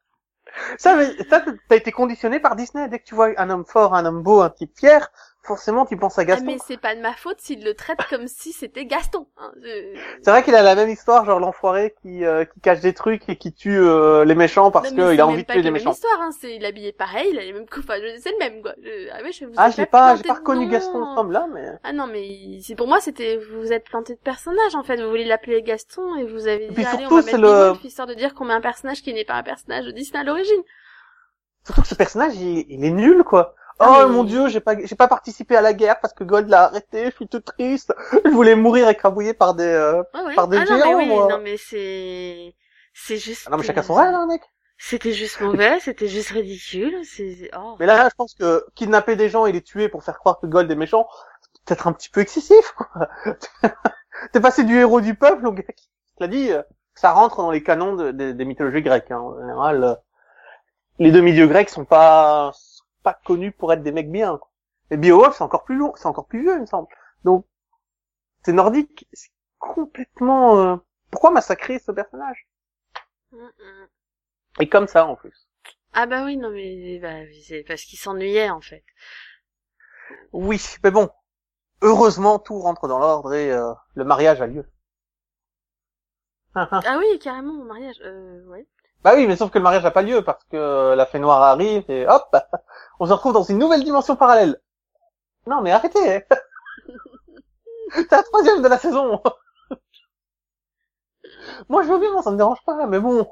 [0.77, 2.89] ça, mais, ça, t'as été conditionné par Disney.
[2.89, 5.11] Dès que tu vois un homme fort, un homme beau, un type fier,
[5.45, 6.47] forcément tu penses à Ah, Gaston.
[6.47, 9.27] mais c'est pas de ma faute s'il le traite comme si c'était Gaston.
[9.37, 9.53] hein.
[9.63, 12.95] Je- C'est vrai qu'il a la même histoire, genre l'enfoiré qui, euh, qui cache des
[12.95, 15.63] trucs et qui tue euh, les méchants parce qu'il c'est a envie de tuer les
[15.63, 15.93] la même méchants.
[15.93, 16.31] histoire, hein.
[16.41, 17.85] C'est, il est habillé pareil, il a les mêmes coups.
[17.89, 18.73] Enfin, c'est le même, quoi.
[18.83, 20.69] Je- Ah ouais, je vous Ah, j'ai pas, j'ai pas reconnu.
[20.69, 21.67] Gaston ce homme-là, mais...
[21.85, 25.01] Ah non, mais c'est pour moi, c'était, vous vous êtes planté de personnage, en fait.
[25.03, 27.79] Vous voulez l'appeler Gaston et vous avez dit, puis allez, surtout, on va c'est mettre
[27.83, 30.21] le- histoire de dire qu'on met un personnage qui n'est pas un personnage de Disney
[30.21, 30.63] à l'origine.
[31.67, 33.55] Surtout que ce personnage, il, il est nul, quoi.
[33.81, 36.49] Ah, oh mon dieu, j'ai pas, j'ai pas participé à la guerre parce que Gold
[36.49, 37.93] l'a arrêté, je suis tout triste.
[38.25, 39.65] Je voulais mourir écrabouillé par des...
[39.65, 40.35] euh, ouais.
[40.35, 41.29] Par des ah non, mais géants, oui, moi.
[41.29, 42.55] non, mais c'est,
[42.93, 43.43] c'est juste.
[43.47, 44.43] Ah non mais chacun son rêve, hein, mec.
[44.77, 47.77] C'était juste mauvais, c'était juste ridicule, c'est, oh.
[47.79, 50.47] Mais là, je pense que kidnapper des gens et les tuer pour faire croire que
[50.47, 51.07] Gold est méchant,
[51.43, 53.09] c'est peut-être un petit peu excessif, quoi.
[54.33, 56.63] T'es passé du héros du peuple au gars qui l'a dit, euh,
[56.95, 59.11] ça rentre dans les canons de- des- des mythologies grecques.
[59.11, 59.19] Hein.
[59.19, 59.95] En général, euh,
[60.99, 62.53] les deux milieux grecs sont pas
[63.05, 64.39] pas connus pour être des mecs bien.
[64.39, 64.51] Quoi.
[64.91, 66.89] Et Beowulf, c'est encore plus long, c'est encore plus vieux, il me semble.
[67.25, 67.47] Donc,
[68.45, 70.59] c'est nordique, c'est complètement...
[70.61, 70.77] euh,
[71.11, 72.49] Pourquoi massacrer ce personnage?
[73.33, 73.89] Mm, mm.
[74.61, 75.49] Et comme ça, en plus.
[75.95, 78.85] Ah bah oui, non mais bah, c'est parce qu'il s'ennuyait en fait.
[80.33, 81.09] Oui, mais bon.
[81.83, 84.67] Heureusement, tout rentre dans l'ordre et euh, le mariage a lieu.
[86.55, 88.01] Ah oui, carrément, mon mariage.
[88.03, 88.67] Euh, ouais.
[89.05, 91.43] Bah oui, mais sauf que le mariage n'a pas lieu parce que la fée noire
[91.43, 92.35] arrive et hop,
[93.01, 94.61] on se retrouve dans une nouvelle dimension parallèle.
[95.47, 96.25] Non mais arrêtez.
[97.95, 99.21] C'est la troisième de la saison
[101.69, 103.27] Moi je veux bien, ça me dérange pas, mais bon.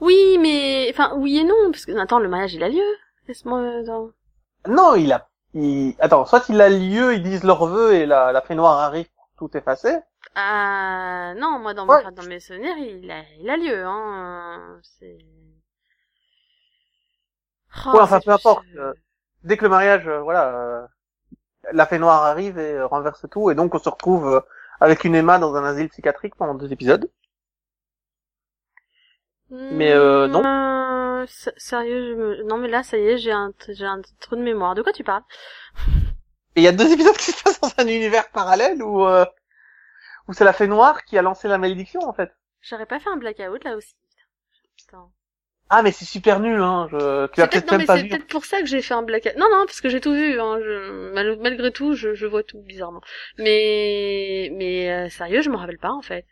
[0.00, 2.82] Oui, mais enfin oui et non, parce que attends, le mariage il a lieu.
[3.28, 3.82] Laisse-moi.
[3.82, 4.10] dans-
[4.68, 5.28] Non, il a...
[5.54, 5.94] Il...
[5.98, 9.08] Attends, soit il a lieu, ils disent leur vœu et la, la fée noire arrive
[9.36, 9.96] pour tout effacer.
[10.36, 12.02] Ah non, moi dans, Ouais.
[12.04, 13.84] mes, dans mes souvenirs, il a, il a lieu.
[13.86, 14.80] Hein.
[14.82, 15.18] C'est.
[17.86, 18.92] Oh, Ouais, enfin, peu importe, euh,
[19.44, 20.86] Dès que le mariage, euh, voilà, euh,
[21.72, 24.40] la fée noire arrive et euh, renverse tout, et donc on se retrouve euh,
[24.80, 27.10] avec une Emma dans un asile psychiatrique pendant deux épisodes.
[29.70, 30.42] mais, euh, non.
[30.44, 32.42] Euh, s- sérieux, je me...
[32.44, 34.74] non mais là ça y est, j'ai un, t- j'ai un trou de mémoire.
[34.74, 35.22] De quoi tu parles?
[36.56, 39.04] Et il y a deux épisodes qui se passent dans un univers parallèle où,
[40.28, 42.32] où c'est la fée noire qui a lancé la malédiction, en fait.
[42.60, 43.94] J'aurais pas fait un blackout là aussi.
[44.76, 45.08] Putain.
[45.68, 46.86] Ah, mais c'est super nul, hein.
[46.92, 47.26] Je...
[47.28, 48.08] Tu l'as C'est peut-être même pas c'est vu.
[48.08, 49.36] peut-être pour ça que j'ai fait un blackout.
[49.36, 50.40] Non, non, parce que j'ai tout vu.
[50.40, 50.58] Hein.
[50.60, 51.12] Je...
[51.12, 53.00] mal- Malgré tout, je, je vois tout bizarrement.
[53.38, 56.24] Mais, mais euh, sérieux, je me rappelle pas en fait.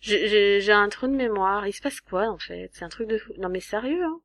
[0.00, 1.66] J'ai- un trou de mémoire.
[1.66, 2.70] Il se passe quoi en fait?
[2.72, 3.32] C'est un truc de fou.
[3.38, 4.04] Non mais sérieux.
[4.04, 4.20] Hein.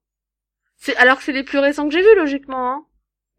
[0.78, 2.72] C'est alors que c'est les plus récents que j'ai vus logiquement.
[2.72, 2.86] Hein.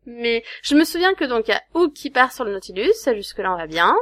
[0.06, 2.92] Mais je me souviens que donc il y a Hook qui part sur le Nautilus.
[3.14, 3.94] Jusque là on va bien.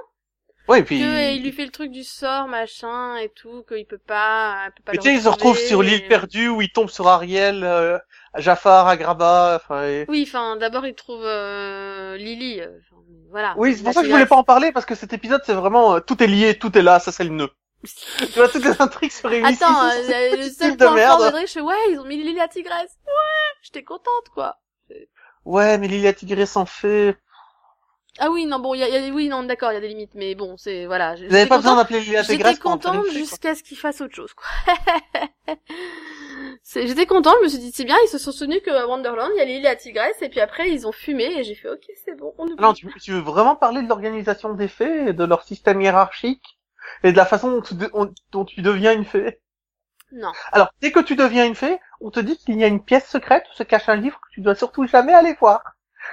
[0.71, 1.01] Ouais, et puis...
[1.01, 3.65] Que euh, il lui fait le truc du sort machin et tout.
[3.69, 4.67] Qu'il peut pas.
[4.69, 6.91] il peut pas tu sais, ils se retrouvent sur l'île et- perdue où ils tombent
[6.91, 7.99] sur Ariel, euh,
[8.37, 9.83] Jafar, Agrabah, enfin...
[9.85, 12.61] et- Oui, enfin, d'abord il trouve euh, Lily.
[12.61, 12.69] euh,
[13.31, 13.55] voilà.
[13.57, 15.55] Oui, c'est pour ça que je voulais pas en parler, parce que cet épisode, c'est
[15.55, 17.51] vraiment, euh, tout est lié, tout est là, ça c'est le nœud.
[17.85, 21.31] tu vois, toutes les intrigues se réunissent Attends, euh, le seul point fort de.
[21.31, 22.97] Drake, je fais, ouais, ils ont mis Lily la tigresse.
[23.07, 24.57] Ouais, j'étais contente, quoi.
[25.45, 27.17] Ouais, mais Lilia Tigresse en fait...
[28.19, 29.81] Ah oui, non, bon, il y a, y a- oui, non, d'accord, il y a
[29.81, 31.15] des limites, mais bon, c'est, voilà.
[31.15, 34.47] Vous n'avez pas besoin d'appeler J'étais contente jusqu'à ce qu'ils fassent autre chose, quoi.
[36.75, 39.39] J'étais contente, je me suis dit, c'est bien, ils se sont souvenus qu'à Wonderland, il
[39.39, 41.85] y a Lily la tigresse, et puis après, ils ont fumé, et j'ai fait, ok,
[42.05, 42.63] c'est bon, on oublie.
[42.63, 46.61] Non, tu, tu veux vraiment parler de l'organisation des faits et de leur système hiérarchique
[47.03, 49.41] et de la façon dont tu, de- on- dont tu deviens une fée?
[50.13, 50.37] Non.
[50.53, 53.09] Alors, dès que tu deviens une fée, on te dit qu'il y a une pièce
[53.09, 55.63] secrète où se cache un livre que tu dois surtout jamais aller voir.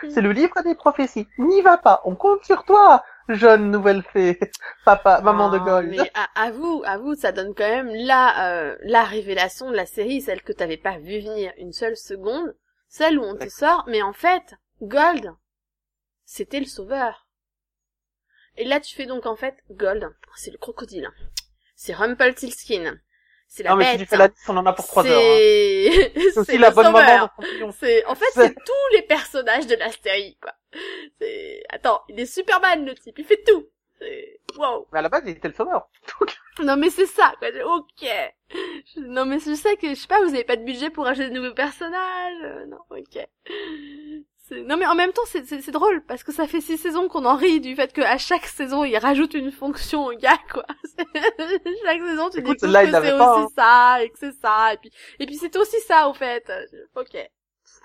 [0.04, 0.10] Mm.
[0.10, 1.28] C'est le livre des prophéties.
[1.38, 2.02] N'y va pas.
[2.06, 4.40] On compte sur toi, jeune nouvelle fée.
[4.86, 5.90] Papa, maman de Gold.
[5.90, 9.76] Mais à, à vous, à vous, ça donne quand même la, euh, la révélation de
[9.76, 12.56] la série, celle que t'avais pas vu venir une seule seconde,
[12.88, 15.34] celle où on te sort, mais en fait, Gold,
[16.26, 17.28] c'était le sauveur.
[18.58, 21.10] Et là, tu fais donc en fait, Gold, c'est le crocodile.
[21.76, 22.98] C'est Rumpelstiltskin.
[23.50, 25.20] C'est la non, mais si tu fais la liste, on en a pour trois heures.
[25.22, 26.10] hein.
[26.34, 27.30] C'est aussi la bonne maman.
[27.80, 30.54] C'est, en fait, C'est- tous les personnages de la série, quoi.
[31.20, 33.68] C'est, attends, il est Superman, le type, il fait tout.
[34.58, 34.88] Wow.
[34.92, 35.90] Mais à la base, il était le sauveur.
[36.60, 37.50] Non, mais c'est ça, quoi.
[37.76, 38.10] Ok.
[38.98, 41.30] Non, mais je sais que, je sais pas, vous avez pas de budget pour acheter
[41.30, 42.44] de nouveaux personnages.
[42.44, 43.28] Euh, non, ok.
[44.52, 47.36] Non, mais en même temps, c'est, drôle, parce que ça fait six saisons qu'on en
[47.36, 50.66] rit du fait qu'à chaque saison, il rajoute une fonction au gars, quoi.
[50.98, 54.74] chaque saison, tu Écoute, découvres là, que c'est pas, aussi ça, et que c'est ça,
[54.74, 56.50] et puis, et puis c'est aussi ça, au fait.
[56.96, 57.18] Ok.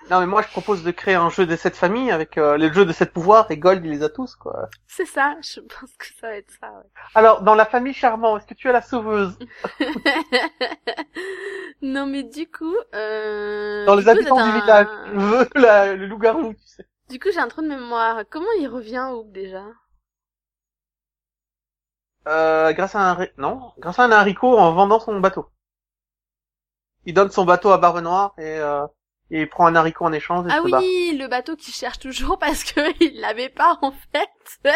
[0.09, 2.71] Non, mais moi, je propose de créer un jeu des sept familles avec euh, les
[2.71, 4.69] jeux des sept pouvoirs et Gold, il les a tous, quoi.
[4.87, 6.89] C'est ça, je pense que ça va être ça, ouais.
[7.15, 9.37] Alors, dans la famille Charmant, est-ce que tu es la sauveuse?
[11.81, 13.85] Non mais du coup, euh...
[13.85, 16.87] Dans les habitants du un- village, je veux la- le loup-garou, tu sais.
[17.09, 18.23] Du coup, j'ai un trou de mémoire.
[18.29, 19.63] Comment il revient Hook déjà?
[22.27, 23.27] Euh, grâce à un...
[23.37, 25.49] Non, grâce à un haricot en vendant son bateau.
[27.05, 28.85] Il donne son bateau à Barbe Noire et, euh,
[29.31, 31.99] et il prend un haricot en échange et Ah se oui, le bateau qu'il cherche
[31.99, 34.73] toujours parce que il l'avait pas en fait.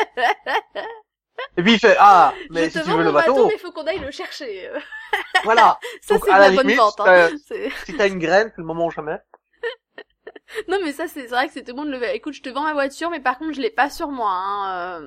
[1.58, 3.72] Et puis il fait, ah, mais je si te tu veux le bateau, mais faut
[3.72, 4.70] qu'on aille le chercher.
[5.44, 5.80] voilà.
[6.02, 7.00] ça c'est de la, la bonne limite, vente.
[7.00, 7.30] Hein.
[7.52, 9.18] euh, Si t'as une graine, c'est le moment ou jamais.
[10.70, 12.02] Non mais ça c'est vrai que c'est tout le monde le.
[12.16, 14.32] Écoute, je te vends ma voiture, mais par contre je l'ai pas sur moi.
[14.32, 15.02] Hein.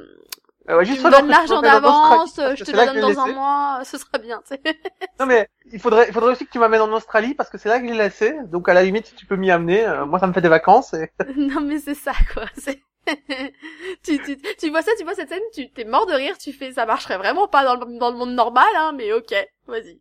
[0.69, 2.77] Euh, Euh, ouais, Tu juste me alors donnes tu l'argent d'avance, parce je te le
[2.87, 4.43] donne dans un mois, ce sera bien.
[4.47, 4.57] tu.
[5.19, 7.69] Non mais il faudrait, il faudrait aussi que tu m'amènes en Australie parce que c'est
[7.69, 8.35] là que je l'ai laissé.
[8.47, 10.49] Donc à la limite, si tu peux m'y amener, euh, moi ça me fait des
[10.49, 10.95] vacances.
[10.95, 11.11] Et...
[11.37, 12.45] non mais c'est ça quoi.
[14.05, 16.53] Tu, tu, tu vois ça, tu vois cette scène, tu t'es mort de rire, tu
[16.53, 19.35] fais ça marcherait vraiment pas dans le, dans le monde normal, hein, mais ok,
[19.67, 20.01] vas-y.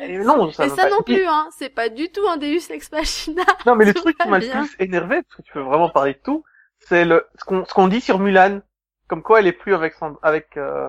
[0.00, 2.70] et non, ça Et ça pas- non plus, hein, c'est pas du tout un Deus
[2.70, 3.44] Ex Machina.
[3.66, 6.12] Non mais le truc qui m'a le plus énervé, parce que tu peux vraiment parler
[6.12, 6.44] de tout,
[6.80, 8.60] c'est le ce qu'on ce qu'on dit sur Mulan,
[9.14, 10.88] comme quoi elle est plus avec son avec euh,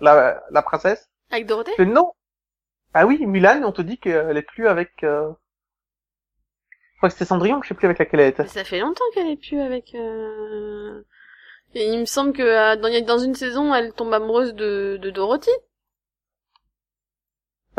[0.00, 1.10] la la princesse.
[1.32, 1.72] Avec Dorothée?
[1.76, 2.12] Fais non.
[2.92, 5.02] Ah oui, Mulan, on te dit qu'elle est plus avec.
[5.02, 5.32] Euh...
[6.92, 8.44] Je crois que c'était Cendrillon, je sais plus avec laquelle elle était.
[8.44, 9.92] Mais ça fait longtemps qu'elle est plus avec...
[9.96, 11.02] Euh...
[11.74, 15.10] Et il me semble que euh, dans, dans une saison, elle tombe amoureuse de, de
[15.10, 15.50] Dorothy.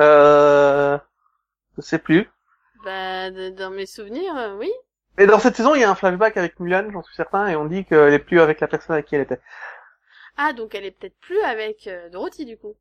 [0.02, 0.98] Euh...
[1.78, 2.30] Je sais plus.
[2.84, 4.74] Bah, dans mes souvenirs, euh, oui.
[5.18, 7.56] Mais dans cette saison, il y a un flashback avec Mulan, j'en suis certain, et
[7.56, 9.40] on dit qu'elle est plus avec la personne avec qui elle était.
[10.38, 12.76] Ah, donc elle est peut-être plus avec euh, Dorothy, du coup.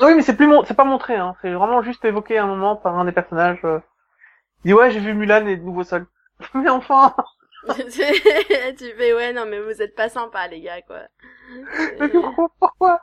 [0.00, 0.64] Oui, mais c'est plus mon...
[0.64, 1.34] c'est pas montré, hein.
[1.42, 3.60] C'est vraiment juste évoqué à un moment par un des personnages.
[3.64, 3.80] euh.
[4.64, 6.06] Il dit ouais, j'ai vu Mulan et de nouveau seul.
[6.54, 7.14] mais enfin,
[7.68, 8.02] tu
[8.96, 11.00] fais, ouais, non, mais vous êtes pas sympa, les gars, quoi.
[12.00, 12.08] mais
[12.58, 13.02] pourquoi,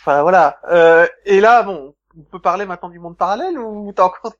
[0.00, 0.58] Enfin voilà.
[0.70, 4.32] Euh, et là, bon, on peut parler maintenant du monde parallèle ou t'as encore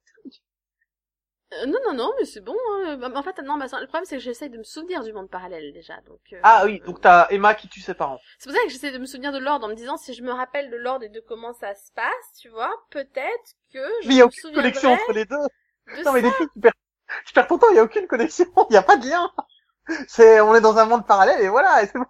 [1.53, 2.57] Euh, non, non, non, mais c'est bon.
[2.73, 2.97] Hein.
[2.97, 5.29] Bah, En fait, non, bah, le problème, c'est que j'essaye de me souvenir du monde
[5.29, 6.01] parallèle, déjà.
[6.03, 8.21] Donc, euh, Ah oui, donc t'as Emma qui tue ses parents.
[8.39, 10.23] C'est pour ça que j'essaie de me souvenir de l'ordre en me disant si je
[10.23, 14.09] me rappelle de l'ordre et de comment ça se passe, tu vois, peut-être que je
[14.09, 15.37] Mais il y a me aucune connexion entre les deux.
[15.37, 16.73] de Non mais des filles, tu perds,
[17.27, 19.33] tu perds ton temps, il y a aucune connexion, il y a pas de lien.
[20.07, 22.07] C'est, on est dans un monde parallèle et voilà, et c'est bon.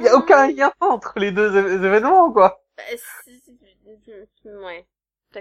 [0.00, 0.18] Il y a Mhm.
[0.18, 2.62] aucun lien entre les deux événements, quoi.
[2.76, 2.82] Bah,
[4.44, 4.86] Ouais.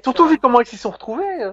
[0.04, 1.52] Surtout vu comment ils s'y sont retrouvés.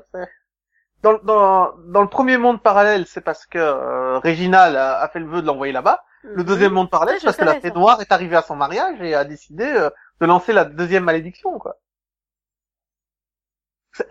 [1.03, 5.21] Dans, dans, dans le premier monde parallèle, c'est parce que euh, Réginald a, a fait
[5.21, 6.05] le vœu de l'envoyer là-bas.
[6.33, 6.45] Le Mhm.
[6.45, 9.15] deuxième monde parallèle, c'est parce que la fée noire est arrivée à son mariage et
[9.15, 11.77] a décidé euh, de lancer la deuxième malédiction, quoi.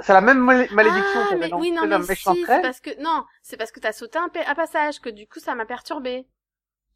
[0.01, 2.89] C'est la même malé- malédiction Ah, mais oui, non, la mais si, c'est parce que,
[3.01, 6.27] non, c'est parce que t'as sauté un, un passage, que du coup, ça m'a perturbé.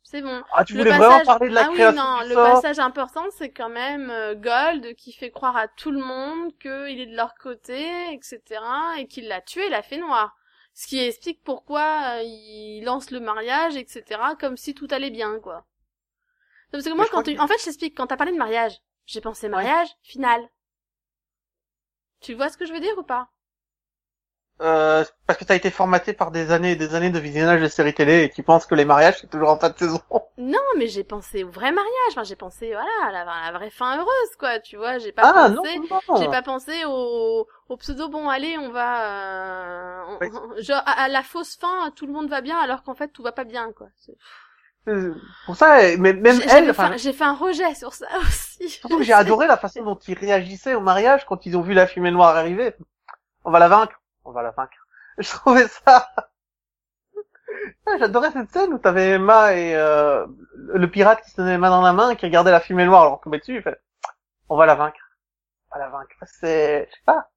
[0.04, 0.44] C'est bon.
[0.54, 1.08] Ah, tu Le voulais passage...
[1.08, 4.10] vraiment parler de la ah oui, non, du le sort passage important, c'est quand même
[4.10, 8.42] euh, Gold qui fait croire à tout le monde qu'il est de leur côté, etc.,
[8.98, 10.36] et qu'il l'a tué, la fée noire.
[10.74, 15.40] Ce qui explique pourquoi euh, il lance le mariage, etc., comme si tout allait bien,
[15.40, 15.66] quoi.
[16.72, 17.38] Parce que moi, quand tu...
[17.40, 20.42] en fait, je t'explique, quand t'as parlé de mariage, j'ai pensé mariage, final.
[22.22, 23.30] Tu vois ce que je veux dire ou pas?
[24.62, 27.68] Euh, parce que t'as été formaté par des années et des années de visionnage de
[27.70, 30.02] séries télé et qui pensent que les mariages c'est toujours en fin de saison.
[30.38, 31.92] Non, mais j'ai pensé au vrai mariage.
[32.12, 34.60] Enfin, j'ai pensé, voilà, à la, à la vraie fin heureuse, quoi.
[34.60, 35.84] Tu vois, j'ai pas Ah pensé.
[36.14, 41.08] J'ai pas pensé au, au pseudo bon allez on va euh, on- genre à, à
[41.10, 43.72] la fausse fin tout le monde va bien alors qu'en fait tout va pas bien
[43.74, 43.90] quoi.
[44.88, 45.14] Euh,
[45.46, 48.70] Pour ça, mais même elle, enfin, J'ai fait un rejet sur ça aussi.
[48.70, 51.74] surtout que j'ai adoré la façon dont ils réagissaient au mariage quand ils ont vu
[51.74, 52.74] la fumée noire arriver.
[53.46, 54.88] On va la vaincre, on va la vaincre.
[55.18, 56.10] Je trouvais ça.
[57.86, 61.58] Ah, J'adorais cette scène où t'avais Emma et euh, le pirate qui se tenait les
[61.58, 63.56] mains dans la main, qui regardait la fumée noire alors tombait dessus.
[63.58, 63.80] Il fait,
[64.50, 65.00] on va la vaincre,
[65.72, 66.16] on va la vaincre.
[66.28, 67.30] C'est, je sais pas.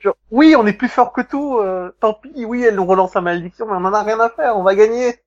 [0.00, 1.58] Genre, oui, on est plus fort que tout.
[1.58, 4.28] euh, tant pis, oui, elle nous relance la malédiction, mais on en a rien à
[4.30, 4.56] faire.
[4.58, 5.22] On va gagner.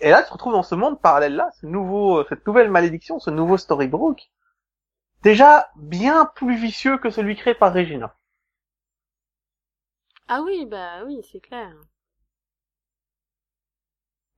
[0.00, 3.18] Et là, tu te retrouves dans ce monde parallèle-là, ce nouveau, euh, cette nouvelle malédiction,
[3.18, 4.30] ce nouveau Storybrooke,
[5.22, 8.14] déjà bien plus vicieux que celui créé par Regina.
[10.28, 11.74] Ah oui, bah oui, c'est clair.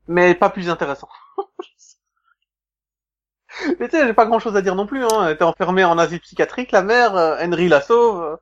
[0.08, 1.08] Mais pas plus intéressant.
[3.80, 5.04] mais tu sais, j'ai pas grand-chose à dire non plus.
[5.04, 5.26] Hein.
[5.26, 7.14] Elle était enfermée en asile psychiatrique, la mère.
[7.16, 8.38] euh, Henry la sauve.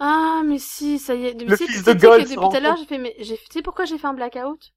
[0.00, 1.34] Ah, mais si, ça y est.
[1.42, 3.46] Le Tu sais- fils de Gold Depuis tout à l'heure, j'ai fait, mais j'ai, tu
[3.52, 4.72] sais pourquoi j'ai fait un blackout?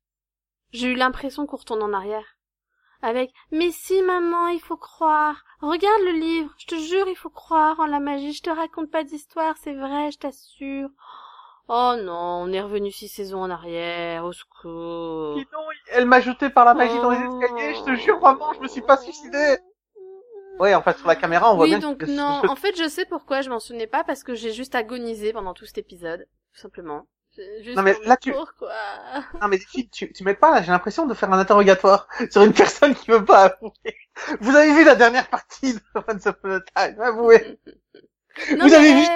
[0.74, 2.26] J'ai eu l'impression qu'on retourne en arrière.
[3.04, 5.44] Avec, mais si maman, il faut croire.
[5.62, 6.54] Regarde le livre.
[6.60, 8.34] Je te jure, il faut croire en la magie.
[8.34, 10.90] Je te raconte pas d'histoire, c'est vrai, je t'assure.
[11.68, 15.36] Oh non, on est revenu six saisons en arrière, au secours.
[15.36, 17.76] Dis donc, elle m'a jeté par la magie dans les escaliers.
[17.76, 19.58] Je te jure vraiment, je me suis pas suicidé.
[20.60, 22.42] Ouais, en fait, sur la caméra, on voit Oui, bien donc que non.
[22.48, 25.54] En fait, je sais pourquoi je m'en souvenais pas parce que j'ai juste agonisé pendant
[25.54, 27.08] tout cet épisode, tout simplement.
[27.62, 28.74] Juste Non, mais là, tu- Pourquoi
[29.42, 32.42] Non mais tu, tu, tu m'aides pas là, j'ai l'impression de faire un interrogatoire sur
[32.44, 33.96] une personne qui veut pas avouer.
[34.42, 37.58] Vous avez vu la dernière partie de Once Upon a Time, avouez.
[38.52, 39.08] Non, Vous mais, avez vu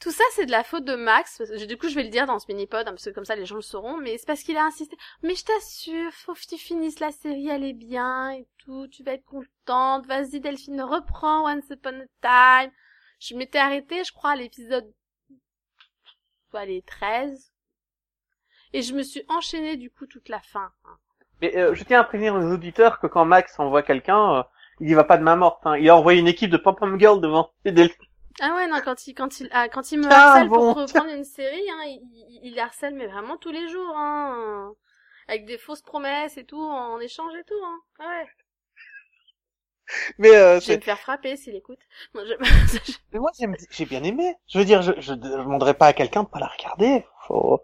[0.00, 1.42] Tout ça, c'est de la faute de Max.
[1.66, 3.46] du coup, je vais le dire dans ce mini-pod, hein, parce que comme ça, les
[3.46, 3.96] gens le sauront.
[3.96, 4.96] Mais c'est parce qu'il a insisté.
[5.22, 8.86] Mais je t'assure, faut que tu finisses la série, elle est bien et tout.
[8.88, 10.06] Tu vas être contente.
[10.06, 12.72] Vas-y, Delphine, reprends Once Upon a Time.
[13.18, 14.88] Je m'étais arrêtée, je crois, à l'épisode...
[16.54, 17.52] Allez, 13.
[18.72, 20.70] Et je me suis enchaînée, du coup, toute la fin.
[20.84, 20.96] hein.
[21.40, 24.42] Mais euh, je tiens à prévenir les auditeurs que quand Max envoie quelqu'un, euh,
[24.80, 25.66] il y va pas de main morte.
[25.66, 25.76] Hein.
[25.76, 28.07] Il a envoyé une équipe de pom-pom girl devant les Delphine.
[28.40, 30.82] Ah ouais, non, quand il, quand il, ah, quand il me Tiens, harcèle bon, pour
[30.82, 34.72] reprendre une série, hein, il, il- harcèle, mais vraiment tous les jours, hein.
[35.28, 37.80] Avec des fausses promesses et tout, en échange et tout, hein.
[37.98, 38.26] Ah ouais.
[40.18, 41.78] Mais, euh, Je vais me faire frapper s'il écoute.
[42.14, 42.34] Non, je-
[43.12, 43.30] mais moi
[43.70, 44.36] j'ai bien aimé.
[44.46, 47.04] Je veux dire, je, je demanderais pas à quelqu'un de pas la regarder.
[47.26, 47.60] Faut...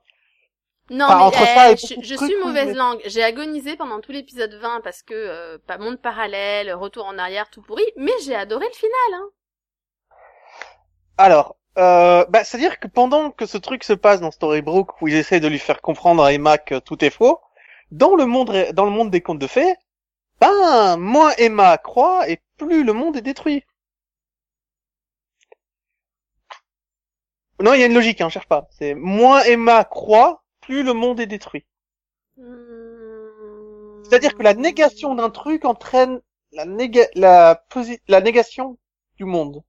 [0.90, 1.30] non, Enfin,
[1.68, 3.00] mais eh, je, je suis mauvaise mais- langue.
[3.06, 7.50] J'ai agonisé pendant tout l'épisode 20 parce que, euh, pas monde parallèle, retour en arrière,
[7.50, 9.28] tout pourri, mais j'ai adoré le final, hein.
[11.18, 15.14] Alors, euh, bah, c'est-à-dire que pendant que ce truc se passe dans Storybrooke, où ils
[15.14, 17.40] essayent de lui faire comprendre à Emma que tout est faux,
[17.90, 19.74] dans le monde, dans le monde des contes de fées,
[20.40, 23.64] ben, moins Emma croit et plus le monde est détruit.
[27.60, 28.68] Non, il y a une logique, hein, cherche pas.
[28.70, 31.64] C'est moins Emma croit, plus le monde est détruit.
[34.04, 36.20] C'est-à-dire que la négation d'un truc entraîne
[36.52, 36.64] la
[38.20, 38.78] négation
[39.16, 39.62] du monde.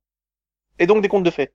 [0.80, 1.54] Et donc des contes de fées.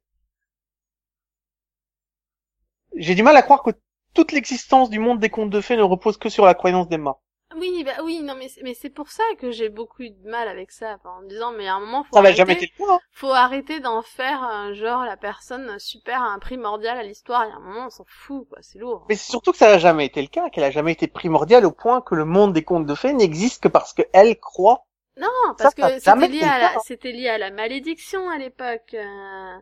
[2.95, 3.71] J'ai du mal à croire que
[4.15, 7.19] toute l'existence du monde des contes de fées ne repose que sur la croyance d'Emma.
[7.57, 10.47] Oui, bah oui, non, mais c'est, mais c'est pour ça que j'ai beaucoup de mal
[10.47, 12.73] avec ça, enfin, en me disant, mais à un moment, faut Ça arrêter, jamais été
[12.79, 13.01] le hein.
[13.13, 17.57] faut arrêter d'en faire, euh, genre, la personne super primordiale à l'histoire, il y a
[17.57, 19.05] un moment, on s'en fout, quoi, c'est lourd.
[19.09, 21.67] Mais c'est surtout que ça n'a jamais été le cas, qu'elle a jamais été primordiale
[21.67, 24.87] au point que le monde des contes de fées n'existe que parce qu'elle croit.
[25.21, 26.79] Non, parce ça que c'était lié à la, cas.
[26.81, 28.95] c'était lié à la malédiction à l'époque.
[28.95, 29.59] euh.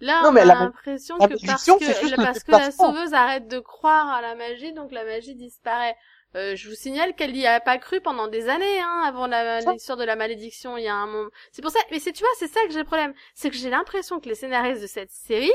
[0.00, 3.48] Là, Non, on mais a l'impression la que parce que, parce que la sauveuse arrête
[3.48, 5.96] de croire à la magie, donc la magie disparaît.
[6.34, 9.26] Euh, je vous signale qu'elle y a pas cru pendant des années, hein, avant
[9.72, 10.76] l'histoire de la malédiction.
[10.76, 11.30] Il y a un moment.
[11.52, 11.78] C'est pour ça.
[11.90, 13.14] Mais c'est, tu vois, c'est ça que j'ai le problème.
[13.34, 15.52] C'est que j'ai l'impression que les scénaristes de cette série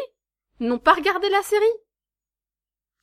[0.60, 1.66] n'ont pas regardé la série.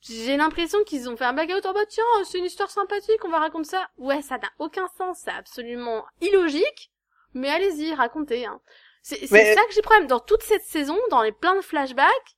[0.00, 1.66] J'ai l'impression qu'ils ont fait un blackout.
[1.68, 3.88] Oh bah tiens, c'est une histoire sympathique, on va raconter ça.
[3.98, 6.90] Ouais, ça n'a aucun sens, c'est absolument illogique.
[7.34, 8.46] Mais allez-y, racontez.
[8.46, 8.60] Hein.
[9.02, 10.06] C'est c'est Mais- ça que j'ai problème.
[10.06, 12.36] Dans toute cette saison, dans les plein de flashbacks,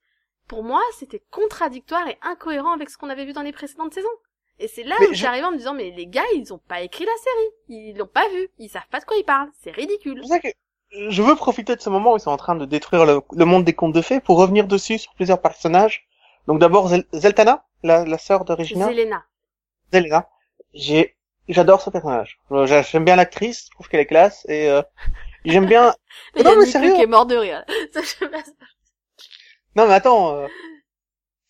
[0.49, 4.09] pour moi, c'était contradictoire et incohérent avec ce qu'on avait vu dans les précédentes saisons.
[4.59, 6.59] Et c'est là Mais où je- j'arrive en me disant, mais les gars, ils ont
[6.59, 7.51] pas écrit la série.
[7.69, 8.49] Ils l'ont pas vu.
[8.59, 9.51] Ils savent pas de quoi ils parlent.
[9.55, 10.23] C'est C'est ridicule.
[10.27, 10.49] ça que
[10.93, 13.45] je veux profiter de ce moment où ils sont en train de détruire le, le
[13.45, 16.07] monde des contes de fées pour revenir dessus sur plusieurs personnages.
[16.47, 18.87] Donc d'abord Zel- Zeltana, la, la sœur de Regina.
[18.87, 19.25] Zelena.
[19.93, 20.29] Zelena.
[20.75, 21.17] J'ai,
[21.49, 22.39] j'adore ce personnage.
[22.53, 24.83] Euh, j'a- J'aime bien l'actrice, je trouve qu'elle est classe et euh,
[25.45, 25.95] j'aime bien.
[26.37, 26.95] Y Non, mais sérieux.
[26.95, 27.65] qui est mort de rire.
[27.93, 28.51] Ça, je passe.
[29.77, 30.47] Non mais attends, euh,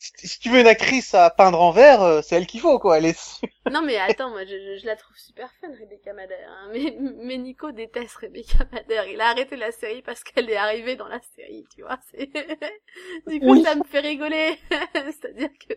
[0.00, 2.78] si, si tu veux une actrice à peindre en vert, euh, c'est elle qu'il faut
[2.80, 2.98] quoi.
[2.98, 3.40] Elle est.
[3.70, 6.50] Non mais attends, moi je, je, je la trouve super fun Rebecca Madère.
[6.50, 6.70] hein.
[6.72, 9.06] Mais, mais Nico déteste Rebecca Madère.
[9.06, 11.98] Il a arrêté la série parce qu'elle est arrivée dans la série, tu vois.
[12.10, 12.26] C'est...
[13.28, 13.62] du coup Oui.
[13.62, 14.58] ça me fait rigoler.
[14.94, 15.74] C'est-à-dire que...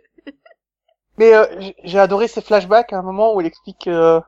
[1.18, 1.46] Mais euh,
[1.84, 4.20] j'ai- adoré ses flashbacks à un moment où elle explique euh,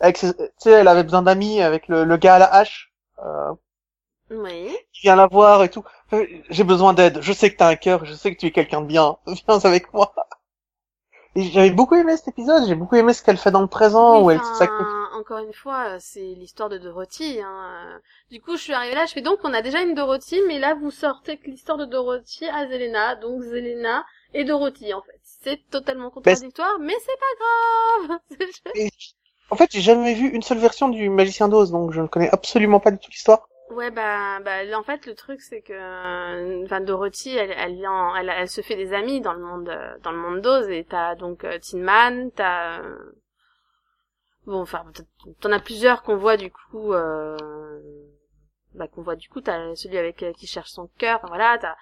[0.00, 2.92] avec ses- tu sais, elle avait besoin d'amis avec le, le gars à la hache,
[3.24, 3.52] euh,
[4.30, 4.76] Oui.
[4.92, 5.84] qui vient la voir et tout.
[6.12, 7.18] Euh, J'ai besoin d'aide.
[7.20, 8.04] Je sais que t'as un cœur.
[8.04, 9.16] Je sais que tu es quelqu'un de bien.
[9.26, 10.14] Viens avec moi.
[11.36, 12.66] Et j'avais beaucoup aimé cet épisode.
[12.66, 14.40] J'ai beaucoup aimé ce qu'elle fait dans le présent, Oui, où elle
[15.20, 17.40] encore une fois, euh, c'est l'histoire de Dorothy.
[17.40, 18.00] Hein.
[18.30, 20.58] Du coup, je suis arrivée là, je fais donc, on a déjà une Dorothy, mais
[20.58, 24.04] là, vous sortez l'histoire de Dorothy à Zelena, donc Zelena
[24.34, 25.20] et Dorothy, en fait.
[25.22, 28.18] C'est totalement contradictoire, mais c'est pas grave.
[28.74, 28.90] Et,
[29.50, 32.30] en fait, j'ai jamais vu une seule version du Magicien d'Oz, donc je ne connais
[32.30, 33.48] absolument pas du tout l'histoire.
[33.70, 37.78] Ouais bah bah en fait le truc c'est que euh, enfin Dorothy elle elle
[38.18, 40.84] elle, elle se fait des amis dans le monde euh, dans le monde d'Oz et
[40.84, 42.82] t'as donc euh, Tin Man t'as
[44.46, 44.84] bon enfin
[45.40, 46.92] t'en- as plusieurs qu'on voit du coup
[48.74, 51.76] bah qu'on voit du coup t'as celui avec qui cherche son cœur enfin, voilà t'as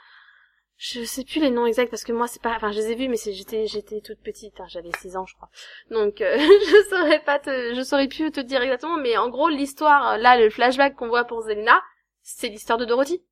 [0.78, 2.94] je sais plus les noms exacts parce que moi c'est pas enfin je les ai
[2.94, 5.50] vus mais c'est j'étais j'étais toute petite hein, j'avais 6 ans je crois.
[5.90, 9.48] Donc euh, je saurais pas te je saurais plus te dire exactement mais en gros
[9.48, 11.82] l'histoire là le flashback qu'on voit pour Zelena
[12.22, 13.22] c'est l'histoire de Dorothy.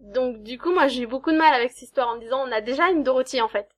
[0.00, 2.44] Donc du coup moi j'ai eu beaucoup de mal avec cette histoire en me disant
[2.46, 3.68] on a déjà une Dorothy en fait.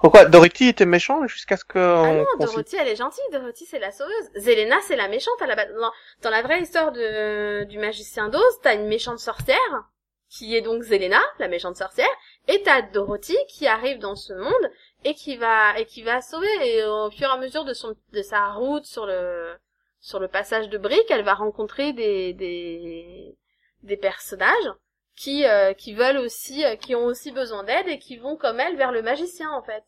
[0.00, 3.64] Pourquoi Dorothy était méchant jusqu'à ce que ah on- non Dorothy elle est gentille Dorothy
[3.64, 4.28] c'est la sauveuse.
[4.36, 5.72] Zelena c'est la méchante à la base.
[5.80, 5.92] Dans,
[6.22, 9.88] dans la vraie histoire de du magicien d'Oz t'as une méchante sorcière
[10.32, 12.08] qui est donc Zelena la méchante sorcière
[12.48, 14.70] et t'as Dorothy qui arrive dans ce monde
[15.04, 16.48] et qui va et qui va sauver.
[16.62, 19.54] Et au fur et à mesure de son de sa route sur le
[20.00, 23.36] sur le passage de briques elle va rencontrer des des
[23.82, 24.72] des personnages
[25.16, 28.58] qui euh, qui veulent aussi euh, qui ont aussi besoin d'aide et qui vont comme
[28.58, 29.84] elle vers le magicien en fait.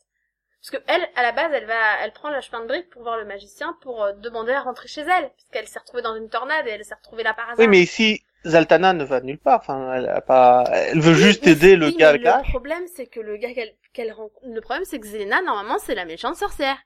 [0.60, 3.02] Parce que elle à la base elle va elle prend le chemin de briques pour
[3.02, 6.28] voir le magicien pour euh, demander à rentrer chez elle puisqu'elle s'est retrouvée dans une
[6.28, 7.60] tornade et elle s'est retrouvée là par hasard.
[7.60, 9.60] Oui, mais ici, Zaltana ne va nulle part.
[9.60, 12.48] Enfin, elle a pas, elle veut Oui, juste aider le gars Le hache.
[12.50, 15.94] problème, c'est que le gars qu'elle qu'elle rencontre, le problème, c'est que Zelena, normalement, c'est
[15.94, 16.76] la méchante sorcière.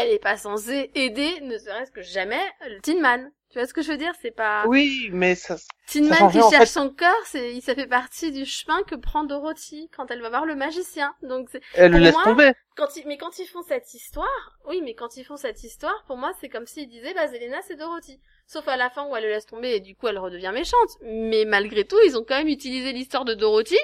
[0.00, 3.32] Elle est pas censée aider, ne serait-ce que jamais, le Tin Man.
[3.50, 4.12] Tu vois ce que je veux dire?
[4.22, 5.56] C'est pas Oui, mais ça,
[5.90, 6.66] Tin Man qui cherche fait.
[6.66, 10.46] son corps, c'est ça fait partie du chemin que prend Dorothy quand elle va voir
[10.46, 11.16] le magicien.
[11.22, 12.52] Donc c'est elle le laisse moi, tomber.
[12.76, 16.04] quand ils, mais quand ils font cette histoire, oui, mais quand ils font cette histoire,
[16.06, 18.20] pour moi, c'est comme s'ils disaient, bah, Zelena, c'est Dorothy.
[18.46, 20.90] Sauf à la fin où elle le laisse tomber et du coup, elle redevient méchante.
[21.02, 23.78] Mais malgré tout, ils ont quand même utilisé l'histoire de Dorothy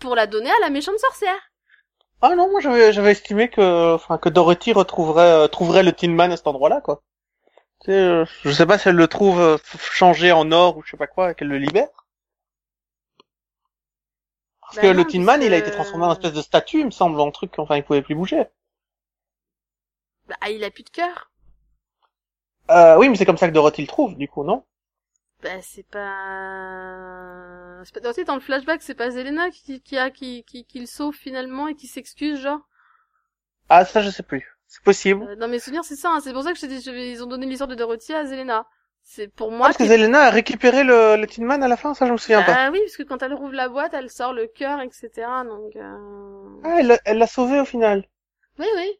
[0.00, 1.38] pour la donner à la méchante sorcière.
[2.22, 6.08] Ah non, moi j'avais, j'avais estimé que, enfin, que Dorothy retrouverait, euh, trouverait le Tin
[6.08, 7.02] Man à cet endroit-là, quoi.
[7.80, 10.82] Tu sais, euh, je sais pas si elle le trouve euh, changé en or ou
[10.84, 11.88] je sais pas quoi, et qu'elle le libère.
[14.60, 16.80] Parce Bah que non, le Tin Man, il a été transformé en espèce de statue,
[16.80, 18.46] il me semble, en truc, enfin, il pouvait plus bouger.
[20.26, 21.30] Bah, il a plus de cœur.
[22.72, 24.64] Euh, oui, mais c'est comme ça que Dorothy le trouve, du coup, non?
[25.42, 27.82] Bah, c'est pas...
[27.84, 28.00] C'est pas...
[28.00, 31.14] Dorothy, dans le flashback, c'est pas Zelena qui, qui a, qui, qui, qui le sauve
[31.14, 32.60] finalement et qui s'excuse, genre.
[33.68, 34.46] Ah, ça, je sais plus.
[34.68, 35.24] C'est possible.
[35.28, 36.20] Euh, dans mes souvenirs, c'est ça, hein.
[36.20, 38.24] c'est pour ça que je dit, je vais- ils ont donné l'histoire de Dorothy à
[38.26, 38.66] Zelena.
[39.02, 41.92] C'est pour moi Parce que Zelena a récupéré le, le Tin Man à la fin,
[41.94, 42.54] ça, je me souviens pas.
[42.54, 45.44] Ah oui, parce que quand elle rouvre la boîte, elle sort le cœur, etc.
[45.44, 46.48] Donc, euh...
[46.64, 48.04] Ah, elle l'a- elle l'a sauvé au final.
[48.58, 48.98] oui, oui.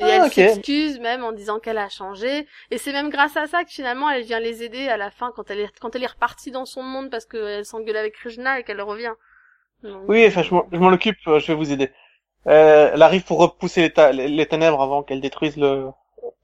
[0.00, 0.38] Et Ah, elle ok.
[0.38, 2.48] s'excuse même en disant qu'elle a changé.
[2.72, 5.32] Et c'est même grâce à ça que finalement elle vient les aider à la fin
[5.36, 8.58] quand elle est, quand elle est repartie dans son monde parce qu'elle s'engueule avec Krishna
[8.60, 9.14] et qu'elle revient.
[9.82, 11.90] Donc, Oui, enfin, je m'en occupe, euh, je vais vous aider.
[12.48, 15.90] Euh, elle arrive pour repousser les, ta- les- les ténèbres avant qu'elle détruise le,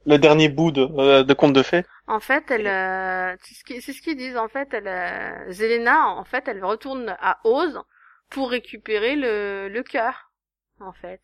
[0.07, 1.85] le dernier bout de, euh, de conte de fées.
[2.09, 4.37] En fait, elle, euh, c'est ce qui- c'est ce qu'ils disent.
[4.37, 7.81] En fait, elle, euh, Zelena, en fait, elle retourne à Oz
[8.31, 10.31] pour récupérer le, le cœur,
[10.81, 11.21] en fait.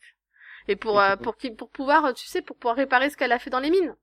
[0.69, 3.39] Et pour, euh, pour, qu'il- pour pouvoir, tu sais, pour pouvoir réparer ce qu'elle a
[3.39, 3.95] fait dans les mines.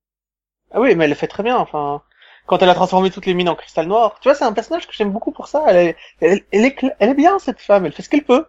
[0.72, 2.02] Ah oui, mais elle le fait très bien, enfin.
[2.48, 4.20] Quand elle a transformé toutes les mines en cristal noir.
[4.20, 5.64] Tu vois, c'est un personnage que j'aime beaucoup pour ça.
[5.68, 7.86] Elle est, elle, elle est, elle est bien, cette femme.
[7.86, 8.46] Elle fait ce qu'elle peut.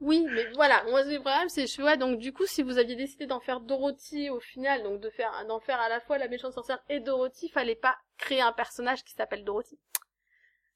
[0.00, 3.26] Oui, mais voilà, moi le problème c'est ouais, donc du coup si vous aviez décidé
[3.26, 6.52] d'en faire Dorothy au final, donc de faire d'en faire à la fois la méchante
[6.54, 9.78] sorcière et Dorothy, fallait pas créer un personnage qui s'appelle Dorothy.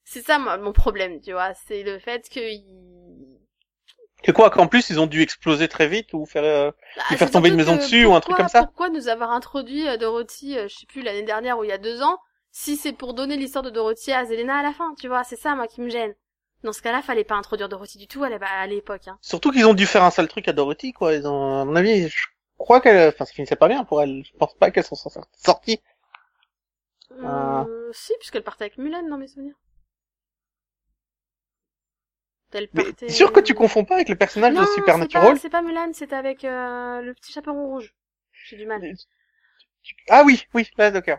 [0.04, 3.29] C'est ça moi, mon problème, tu vois, c'est le fait que il...
[4.22, 7.16] Que quoi, qu'en plus, ils ont dû exploser très vite ou faire, euh, Bah, Lui
[7.16, 9.88] faire tomber une maison dessus ou un truc pourquoi- comme ça Pourquoi nous avoir introduit
[9.88, 12.18] euh, Dorothy, euh, je sais plus l'année dernière ou il y a deux ans,
[12.52, 15.36] si c'est pour donner l'histoire de Dorothy à Zelena à la fin, tu vois, c'est
[15.36, 16.14] ça moi qui me gêne.
[16.62, 19.08] Dans ce cas-là, fallait pas introduire Dorothy du tout à à l'époque.
[19.08, 19.18] Hein.
[19.22, 21.14] surtout qu'ils ont dû faire un sale truc à Dorothy, quoi.
[21.14, 22.26] Ils ont, à mon avis, je
[22.58, 24.22] crois qu'elle, enfin, ça finissait pas bien pour elle.
[24.24, 24.96] Je pense pas qu'elles sont
[25.38, 25.80] sorties.
[27.24, 27.64] Ah.
[27.68, 29.54] Euh, si, puisqu'elle partait avec Mulan dans mes souvenirs.
[32.52, 33.08] Elle partait...
[33.08, 35.92] sûr que tu confonds pas avec le personnage non, de c'est Supernatural c'est pas Mulan,
[35.92, 37.94] c'était avec euh, le petit chaperon rouge.
[38.46, 38.82] J'ai du mal.
[40.08, 41.18] Ah oui, oui, là, d'accord.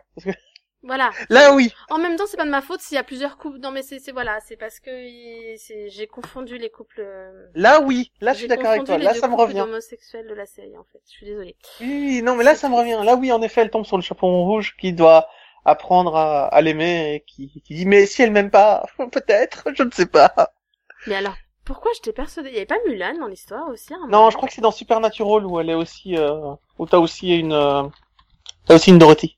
[0.83, 1.11] Voilà.
[1.29, 1.71] Là, oui.
[1.89, 3.59] En même temps, c'est pas de ma faute s'il y a plusieurs couples.
[3.59, 4.89] Non, mais c'est, c'est voilà, c'est parce que
[5.57, 7.01] c'est, j'ai confondu les couples.
[7.01, 8.11] euh, Là, oui.
[8.19, 8.97] Là, je suis d'accord avec toi.
[8.97, 9.59] Là, ça me revient.
[9.59, 11.01] d'homosexuels de la série, en fait.
[11.05, 11.55] Je suis désolée.
[11.81, 12.99] Oui, non, mais là, C'est ça me revient.
[13.03, 15.27] Là, oui, en effet, elle tombe sur le chaperon rouge qui doit
[15.65, 19.83] apprendre à, à l'aimer et qui, qui dit, mais si elle m'aime pas, peut-être, je
[19.83, 20.33] ne sais pas.
[21.07, 21.35] Mais alors,
[21.65, 22.49] pourquoi j'étais persuadée?
[22.49, 24.71] Il y avait pas Mulan dans l'histoire aussi un Non, je crois que c'est dans
[24.71, 27.83] Supernatural où elle est aussi, euh, où t'as aussi une, euh,
[28.65, 29.37] t'as aussi une Dorothy.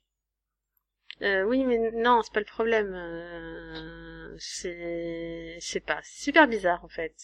[1.22, 2.92] Euh, oui, mais non, c'est pas le problème.
[2.94, 7.14] Euh, c'est, je sais pas, c'est super bizarre en fait.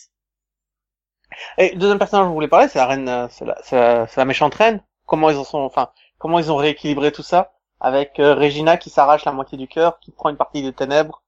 [1.59, 4.07] Et deuxième personnage dont je voulais parler, c'est la reine, euh, c'est la, c'est la,
[4.16, 4.82] la méchante reine.
[5.07, 8.91] Comment ils en sont, enfin, comment ils ont rééquilibré tout ça avec euh, Regina qui
[8.91, 11.22] s'arrache la moitié du cœur, qui prend une partie des ténèbres,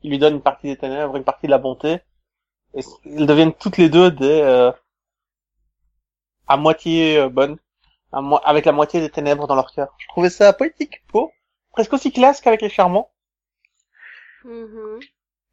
[0.00, 2.00] qui lui donne une partie des ténèbres, une partie de la bonté,
[2.74, 4.72] et s- ils deviennent toutes les deux des euh,
[6.46, 7.58] à moitié euh, bonnes,
[8.12, 9.94] à mo- avec la moitié des ténèbres dans leur cœur.
[9.98, 11.32] Je trouvais ça poétique, beau,
[11.72, 13.12] presque aussi classe qu'avec les charmants.
[14.44, 15.00] Mhm.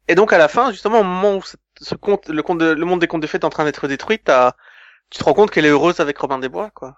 [0.08, 2.66] Et donc à la fin, justement, au moment où ce, ce conte, le, conte de-
[2.74, 5.50] le monde des contes de fées est en train d'être détruit, tu te rends compte
[5.52, 6.96] qu'elle est heureuse avec Robin des Bois, quoi.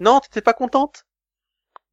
[0.00, 1.05] Non, t'étais pas contente?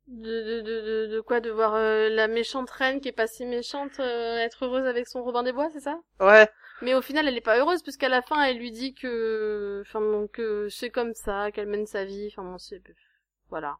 [0.07, 3.27] De, de, de, de, de quoi De voir euh, la méchante reine qui est pas
[3.27, 5.99] si méchante euh, être heureuse avec son Robin des Bois, c'est ça?
[6.19, 6.49] Ouais.
[6.81, 9.99] Mais au final, elle est pas heureuse puisqu'à la fin, elle lui dit que, enfin
[10.01, 12.27] bon, que c'est comme ça, qu'elle mène sa vie.
[12.31, 12.81] Enfin bon, c'est,
[13.49, 13.77] voilà.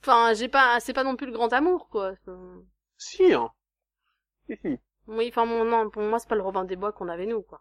[0.00, 2.14] Enfin, j'ai pas, c'est pas non plus le grand amour, quoi.
[2.98, 3.50] Si, hein.
[4.46, 4.80] Si, si.
[5.08, 7.42] Oui, enfin bon, non, pour moi, c'est pas le Robin des Bois qu'on avait nous,
[7.42, 7.60] quoi.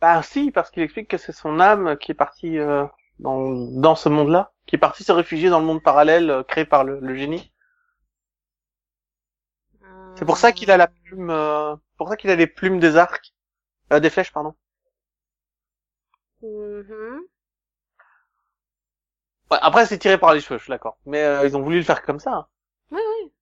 [0.00, 2.84] Bah si, parce qu'il explique que c'est son âme qui est partie euh,
[3.18, 3.50] dans,
[3.80, 6.84] dans ce monde-là, qui est partie se réfugier dans le monde parallèle euh, créé par
[6.84, 7.52] le, le génie.
[10.14, 12.96] C'est pour ça qu'il a la plume, euh, pour ça qu'il a les plumes des
[12.96, 13.34] arcs,
[13.92, 14.54] euh, des flèches, pardon.
[16.42, 17.24] Mhm.
[19.50, 20.96] Ouais, après, c'est tiré par les cheveux, je suis d'accord.
[21.06, 22.32] Mais euh, ils ont voulu le faire comme ça.
[22.32, 22.46] hein.
[22.92, 23.32] Oui, oui.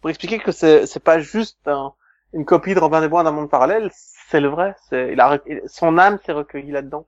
[0.00, 1.94] Pour expliquer que c'est c'est pas juste un-
[2.34, 4.74] une copie de Robin des Bois d'un monde parallèle, c'est le vrai.
[4.90, 5.38] C'est il a
[5.68, 7.06] son âme s'est recueillie là-dedans.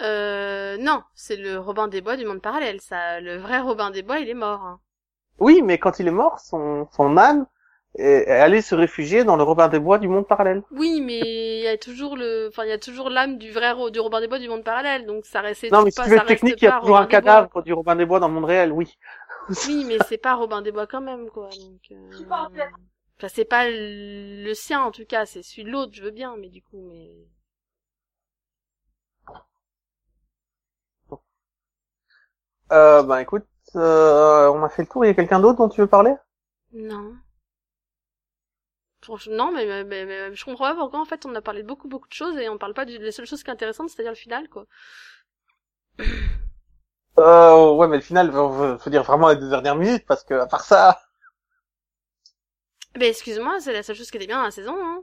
[0.00, 3.20] Euh, non, c'est le Robin des Bois du monde parallèle, ça.
[3.20, 4.62] Le vrai Robin des Bois, il est mort.
[4.62, 4.80] hein.
[5.38, 7.46] Oui, mais quand il est mort, son son âme
[7.98, 10.62] est, est allée se réfugier dans le Robin des Bois du monde parallèle.
[10.70, 13.72] Oui, mais il y a toujours le, enfin, il y a toujours l'âme du vrai
[13.72, 15.66] Ro- du Robin des Bois du monde parallèle, donc ça reste.
[15.70, 17.72] non, mais si pas, tu veux technique, il y a toujours un Robin cadavre du
[17.72, 18.96] Robin des Bois dans le monde réel, oui.
[19.64, 21.54] Oui, mais c'est pas Robin des Bois quand même, quoi.
[21.56, 21.96] Donc, euh...
[23.18, 26.10] Enfin, c'est pas le le sien en tout cas, c'est celui de l'autre, je veux
[26.10, 27.10] bien, mais du coup, mais.
[32.72, 33.46] Euh, ben écoute,
[33.76, 35.04] euh, on a fait le tour.
[35.04, 36.14] Il y a quelqu'un d'autre dont tu veux parler?
[36.72, 37.14] Non.
[39.28, 41.68] Non, mais, mais, mais, mais je comprends pas pourquoi en fait on a parlé de
[41.68, 43.88] beaucoup beaucoup de choses et on parle pas de la seule chose qui est intéressante,
[43.88, 44.66] c'est-à-dire le final, quoi.
[47.18, 50.46] Euh, ouais, mais le final, faut, dire vraiment les deux dernières minutes, parce que à
[50.46, 50.98] part ça,
[52.96, 55.02] Mais excuse-moi, c'est la seule chose qui était bien dans la saison, hein.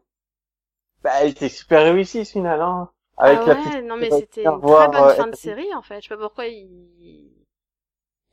[1.01, 2.89] bah, il était super réussi ce final, hein.
[3.17, 5.71] Avec ah la ouais, petite non mais c'était une très bonne euh, fin de série
[5.75, 6.01] en fait.
[6.01, 7.31] Je sais pas pourquoi ils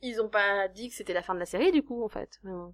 [0.01, 2.39] ils ont pas dit que c'était la fin de la série du coup en fait.
[2.43, 2.73] Mais bon.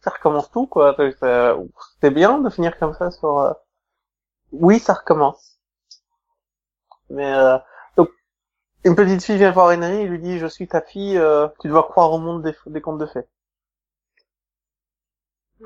[0.00, 0.94] ça recommence tout, quoi.
[0.98, 3.38] C'était bien de finir comme ça sur...
[3.38, 3.52] euh,
[4.52, 5.60] Oui, ça recommence.
[7.10, 7.58] Mais, euh...
[7.96, 8.10] donc,
[8.84, 11.68] une petite fille vient voir Henry, il lui dit, je suis ta fille, euh, tu
[11.68, 13.26] dois croire au monde des, des contes de fées.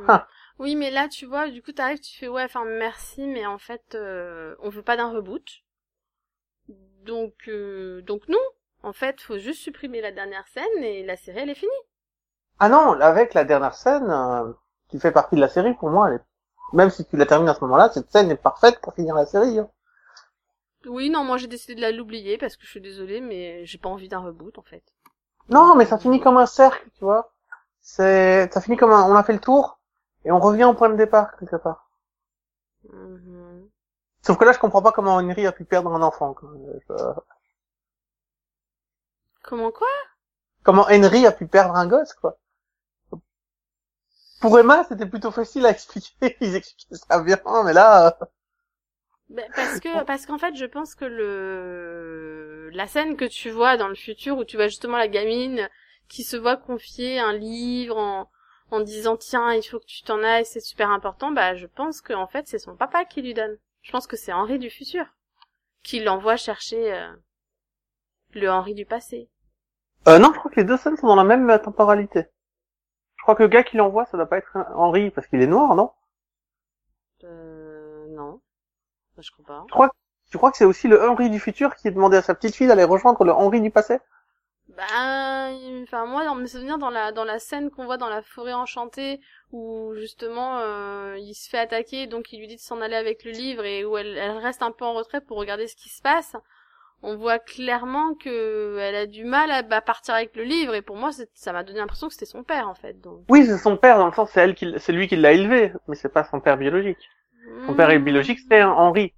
[0.09, 0.27] Ah.
[0.59, 3.59] Oui, mais là tu vois, du coup t'arrives, tu fais ouais, enfin merci, mais en
[3.59, 5.63] fait euh, on veut pas d'un reboot.
[7.05, 8.39] Donc euh, donc non.
[8.87, 11.71] En fait, faut juste supprimer la dernière scène et la série elle est finie.
[12.59, 14.53] Ah non, avec la dernière scène, euh,
[14.89, 16.25] qui fait partie de la série, pour moi, elle est...
[16.75, 19.25] même si tu la termines à ce moment-là, cette scène est parfaite pour finir la
[19.25, 19.59] série.
[19.59, 19.71] hein.
[20.87, 23.77] Oui, non, moi j'ai décidé de la l'oublier parce que je suis désolée, mais j'ai
[23.77, 24.83] pas envie d'un reboot en fait.
[25.49, 27.33] Non, mais ça finit comme un cercle, tu vois.
[27.81, 29.81] C'est, ça finit comme un, on a fait le tour,
[30.25, 31.89] et on revient au point de départ, quelque part.
[32.93, 33.71] Mhm.
[34.21, 36.35] Sauf que là, je comprends pas comment Henry a pu perdre un enfant.
[36.35, 36.51] quoi.
[36.89, 36.95] Je-
[39.47, 39.89] Comment quoi?
[40.65, 42.39] Comment Henry a pu perdre un gosse, quoi.
[44.41, 46.37] Pour Emma, c'était plutôt facile à expliquer.
[46.41, 48.27] Ils expliquaient ça bien, mais là, euh,
[49.29, 53.77] Ben, parce que parce qu'en fait je pense que le la scène que tu vois
[53.77, 55.69] dans le futur où tu vois justement la gamine
[56.09, 58.31] qui se voit confier un livre en
[58.71, 62.01] en disant tiens il faut que tu t'en ailles c'est super important bah je pense
[62.01, 64.71] que en fait c'est son papa qui lui donne je pense que c'est Henri du
[64.71, 65.07] futur
[65.83, 67.13] qui l'envoie chercher euh,
[68.35, 69.29] le Henri du passé
[70.09, 72.27] euh, non, je crois que les deux scènes sont dans la même euh, temporalité.
[73.17, 75.47] Je crois que le gars qui l'envoie, ça doit pas être Henry, parce qu'il est
[75.47, 75.93] noir, non?
[77.25, 78.41] Euh, non
[79.19, 79.65] je crois pas
[80.31, 82.55] Tu crois que c'est aussi le Henry du futur qui a demandé à sa petite
[82.55, 83.99] fille d'aller rejoindre le Henry du passé?
[84.69, 84.83] Bah,
[85.83, 88.53] enfin moi dans mes souvenirs dans la dans la scène qu'on voit dans la forêt
[88.53, 89.21] enchantée
[89.53, 93.25] où justement euh, il se fait attaquer donc il lui dit de s'en aller avec
[93.25, 95.89] le livre et où elle, elle reste un peu en retrait pour regarder ce qui
[95.89, 96.35] se passe.
[97.03, 100.97] On voit clairement que elle a du mal à partir avec le livre et pour
[100.97, 103.25] moi ça m'a donné l'impression que c'était son père en fait donc.
[103.29, 105.73] Oui, c'est son père dans le sens c'est elle qui, c'est lui qui l'a élevé,
[105.87, 106.99] mais c'est pas son père biologique.
[107.67, 108.01] Son père Hmm.
[108.01, 109.15] biologique c'est Henri.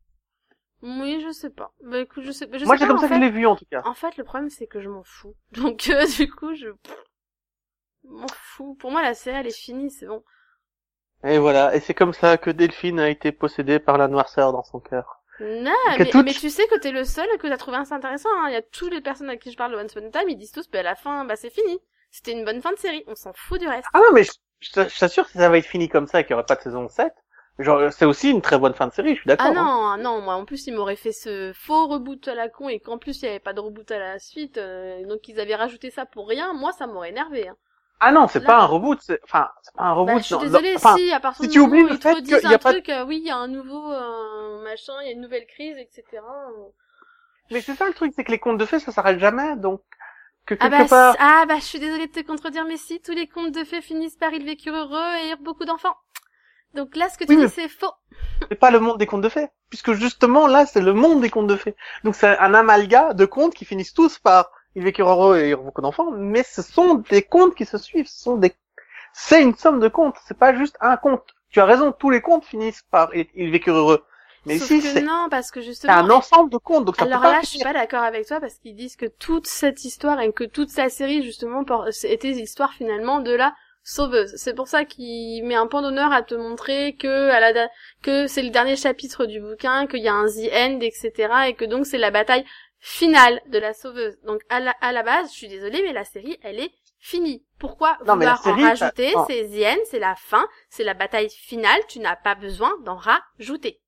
[0.82, 1.72] Oui, je sais pas.
[1.82, 3.64] Bah écoute, je sais, je Moi c'est comme ça que je l'ai vu en tout
[3.70, 3.82] cas.
[3.84, 5.34] En fait, le problème, c'est que je m'en fous.
[5.52, 6.68] Donc, euh, du coup, je
[8.02, 8.74] m'en fous.
[8.74, 10.24] Pour moi, la série, elle est finie, c'est bon.
[11.22, 14.64] Et voilà, et c'est comme ça que Delphine a été possédée par la noirceur dans
[14.64, 15.17] son cœur.
[15.40, 18.28] Non, mais, toutes- mais tu sais que t'es le seul que t'as trouvé ça intéressant.
[18.38, 18.48] Hein.
[18.48, 20.28] Il y a toutes les personnes avec qui je parle de Once Upon a Time,
[20.28, 21.78] ils disent tous, bah, à la fin, bah, c'est fini.
[22.10, 23.04] C'était une bonne fin de série.
[23.06, 23.86] On s'en fout du reste.
[23.92, 26.20] Ah non, mais je, je t'a- je t'assure que ça va être fini comme ça
[26.20, 27.12] et qu'il y aurait pas de saison 7.
[27.58, 29.46] Genre, c'est aussi une très bonne fin de série, je suis d'accord.
[29.46, 29.54] Ah hein.
[29.54, 32.68] non, ah non, moi en plus ils m'auraient fait ce faux reboot à la con
[32.68, 35.38] et qu'en plus il y avait pas de reboot à la suite, euh, donc ils
[35.40, 37.48] avaient rajouté ça pour rien, moi ça m'aurait énervé.
[37.48, 37.56] Hein.
[38.00, 40.12] Ah non, c'est pas un reboot, c'est, enfin, c'est pas un reboot.
[40.12, 41.88] Bah, je suis non, désolée, enfin, si, à partir si du tu moment oublies où
[41.88, 44.94] ils te redisent un pas truc, euh, oui, il y a un nouveau euh, machin,
[45.02, 46.24] il y a une nouvelle crise, etc.
[47.50, 49.82] Mais c'est ça le truc, c'est que les contes de fées, ça s'arrête jamais, donc
[50.46, 51.16] que Ah quelque bah, part.
[51.16, 53.64] c- ah bah, je suis désolée de te contredire, mais si, tous les contes de
[53.64, 55.96] fées finissent par ils vécurent heureux et eurent beaucoup d'enfants.
[56.74, 57.92] Donc là, ce que tu Oui, dis, c'est faux.
[58.50, 61.30] C'est pas le monde des contes de fées, puisque justement là, c'est le monde des
[61.30, 61.76] contes de fées.
[62.04, 64.50] Donc c'est un amalgame de contes qui finissent tous par
[65.00, 68.52] heureux et beaucoup d'enfants, mais ce sont des contes qui se suivent, ce sont des,
[69.12, 71.24] c'est une somme de contes, c'est pas juste un conte.
[71.50, 73.10] Tu as raison, tous les contes finissent par
[73.68, 74.04] heureux.
[74.46, 77.20] Mais Sauf ici, c'est non, parce que c'est justement, un ensemble de donc ça Alors
[77.20, 79.84] peut pas là, je suis pas d'accord avec toi parce qu'ils disent que toute cette
[79.84, 81.64] histoire et que toute sa série justement
[82.04, 84.34] était l'histoire finalement de la sauveuse.
[84.36, 87.68] C'est pour ça qu'il met un point d'honneur à te montrer que à la
[88.02, 91.12] que c'est le dernier chapitre du bouquin, qu'il y a un the end, etc.
[91.48, 92.44] et que donc c'est la bataille
[92.80, 94.18] finale de la sauveuse.
[94.24, 97.44] Donc à la, à la base, je suis désolée, mais la série, elle est finie.
[97.58, 99.12] Pourquoi Non, vouloir série, en rajouter.
[99.28, 101.80] C'est end, c'est la fin, c'est la bataille finale.
[101.88, 103.80] Tu n'as pas besoin d'en rajouter.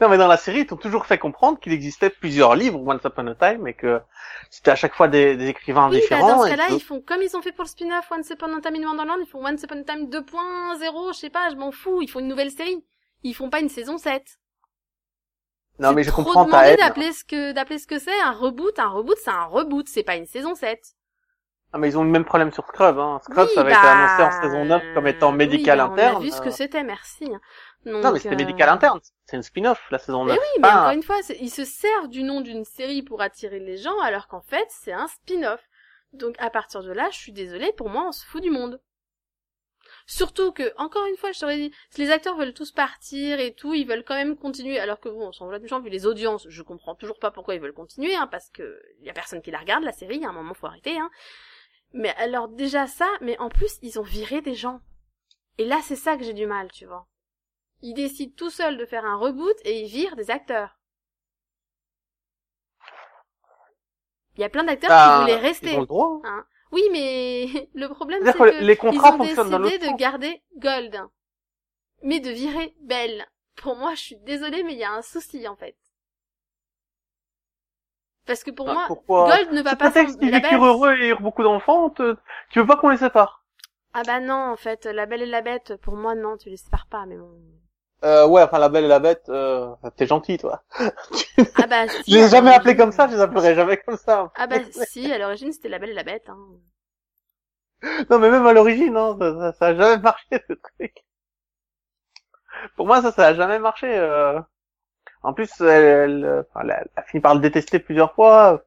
[0.00, 3.02] Non, mais dans la série, ils t'ont toujours fait comprendre qu'il existait plusieurs livres Once
[3.04, 4.00] Upon a Time et que
[4.50, 6.28] c'était à chaque fois des, des écrivains Oui, bah, différents.
[6.38, 8.60] dans ce cas-là, ils font comme ils ont fait pour le spin-off Once Upon a
[8.62, 11.72] Time in Wonderland, ils font Once Upon a Time 2.0, je sais pas, je m'en
[11.72, 12.82] fous, ils font une nouvelle série.
[13.22, 14.22] Ils font pas une saison 7.
[15.78, 16.76] Non, mais je trop comprends ta haine.
[16.76, 20.02] d'appeler ce que d'appeler ce que c'est un reboot, un reboot, c'est un reboot, c'est
[20.02, 20.80] pas une saison 7.
[21.72, 22.98] Ah, mais ils ont le même problème sur Scrub.
[22.98, 23.20] Hein.
[23.24, 25.84] Scrub, Oui, ça avait bah, été annoncé en saison 9 comme étant oui, médical bah,
[25.84, 26.16] interne.
[26.16, 27.26] On a vu ce que c'était, merci.
[27.84, 29.00] Donc, Non, mais c'était euh, médical interne.
[29.26, 30.38] C'est une spin-off, la saison Mais 9.
[30.40, 33.58] oui, mais encore un- une fois, ils se servent du nom d'une série pour attirer
[33.58, 35.60] les gens, alors qu'en fait, c'est un spin-off.
[36.12, 38.80] Donc, à partir de là, je suis désolée, pour moi, on se fout du monde.
[40.06, 43.52] Surtout que, encore une fois, je t'aurais dit, si les acteurs veulent tous partir et
[43.52, 46.06] tout, ils veulent quand même continuer, alors que bon, sans vouloir du genre, vu les
[46.06, 49.42] audiences, je comprends toujours pas pourquoi ils veulent continuer, hein, parce que y a personne
[49.42, 51.10] qui la regarde, la série, à un moment, faut arrêter, hein.
[51.92, 54.80] Mais alors, déjà ça, mais en plus, ils ont viré des gens.
[55.58, 57.08] Et là, c'est ça que j'ai du mal, tu vois.
[57.82, 60.78] Ils décident tout seuls de faire un reboot et ils virent des acteurs.
[64.36, 65.72] Il y a plein d'acteurs Bah, qui voulaient rester.
[65.72, 66.20] Ils ont le droit.
[66.24, 66.44] Hein.
[66.76, 69.88] Oui, mais le problème c'est que que les ils contrats ont fonctionnent dans décidé de
[69.88, 70.02] sens.
[70.04, 70.96] garder Gold,
[72.02, 73.26] mais de virer Belle.
[73.54, 75.76] Pour moi, je suis désolée, mais il y a un souci en fait.
[78.26, 80.92] Parce que pour Ah, moi, pourquoi Gold ne va pas prétexte qu'ils la vécurent heureux
[81.00, 82.18] et beaucoup d'enfants, te-
[82.50, 83.42] tu veux pas qu'on les sépare?
[83.92, 86.56] Ah bah non, en fait, La Belle et la Bête, pour moi non, tu les
[86.56, 87.42] sépares pas, mais bon.
[88.04, 90.62] Euh, Ouais, enfin la belle et la bête, euh, t'es gentil toi.
[91.54, 92.12] Ah bah si.
[92.12, 94.32] Je les ai jamais appelés comme ça, je les appellerai jamais comme ça.
[94.36, 96.28] Ah bah si, à l'origine c'était La Belle et la Bête.
[96.28, 96.38] Hein.
[98.10, 101.04] Non, mais même à l'origine, hein, ça, ça, ça a jamais marché ce truc.
[102.76, 103.86] Pour moi, ça, ça a jamais marché.
[103.98, 104.40] euh.
[105.22, 108.62] En plus, elle, elle, elle a, elle a fini par le détester plusieurs fois.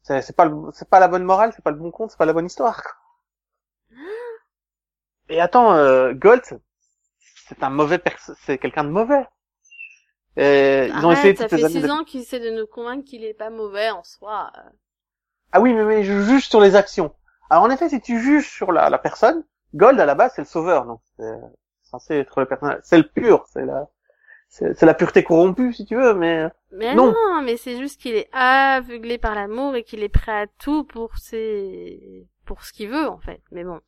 [0.00, 2.16] C'est c'est pas, le- c'est pas la bonne morale, c'est pas le bon conte, c'est
[2.16, 2.82] pas la bonne histoire.
[2.82, 2.92] quoi.
[5.28, 6.42] Et attends, euh, Gold,
[7.48, 8.00] c'est- un mauvais
[8.44, 9.26] c'est quelqu'un de mauvais.
[10.36, 13.04] Et ils ont Arrête, essayé ça fait six de- ans qu'ils essaient de nous convaincre
[13.04, 14.52] qu'il est pas mauvais en soi.
[15.52, 17.14] Ah oui, mais, mais je juge sur les actions.
[17.48, 19.44] Alors en effet, si tu juges sur la, la personne,
[19.74, 21.32] Gold à la base c'est le sauveur, donc c'est
[21.90, 23.88] censé être le personnage, c'est le pur, c'est la,
[24.48, 27.12] c'est c'est la pureté corrompue si tu veux, mais Mais Non.
[27.12, 30.84] non, mais c'est juste qu'il est aveuglé par l'amour et qu'il est prêt à tout
[30.84, 32.26] pour ses...
[32.44, 33.40] pour ce qu'il veut en fait.
[33.52, 33.80] Mais bon.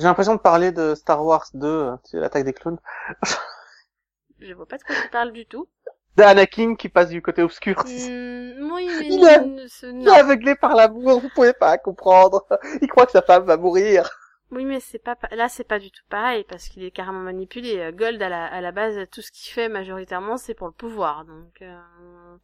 [0.00, 2.78] J'ai l'impression de parler de Star Wars 2, euh, l'attaque des clones,
[4.40, 5.68] Je vois pas de quoi tu parles du tout.
[6.16, 7.84] d'Anakin qui passe du côté obscur.
[7.84, 10.14] Hmm, oui, mais Il est- n- ce- Il non.
[10.14, 12.46] est aveuglé par l'amour, vous pouvez pas comprendre.
[12.82, 14.08] Il croit que sa femme va mourir.
[14.50, 17.20] Oui, mais c'est pas pa- là, c'est pas du tout pareil parce qu'il est carrément
[17.20, 17.78] manipulé.
[17.78, 20.72] Euh, Gold à la à la base, tout ce qu'il fait majoritairement, c'est pour le
[20.72, 21.24] pouvoir.
[21.24, 21.80] Donc, euh,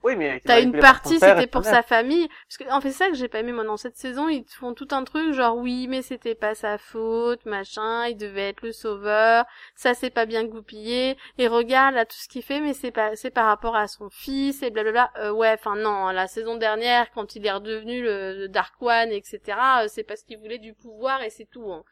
[0.02, 2.28] Oui, mais T'as une partie, c'était pour sa famille.
[2.28, 4.44] Parce que, en fait, c'est ça que j'ai pas aimé, moi, dans cette saison, ils
[4.48, 8.62] font tout un truc, genre, oui, mais c'était pas sa faute, machin, il devait être
[8.62, 9.44] le sauveur,
[9.74, 13.16] ça c'est pas bien goupillé, et regarde, là, tout ce qu'il fait, mais c'est pas,
[13.16, 15.10] c'est par rapport à son fils, et blablabla.
[15.18, 19.40] Euh, ouais, enfin, non, la saison dernière, quand il est redevenu le, Dark One, etc.,
[19.82, 21.84] euh, c'est parce qu'il voulait du pouvoir, et c'est tout, hein.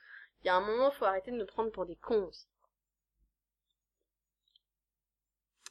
[0.45, 2.47] Il y a un moment, faut arrêter de nous prendre pour des cons aussi.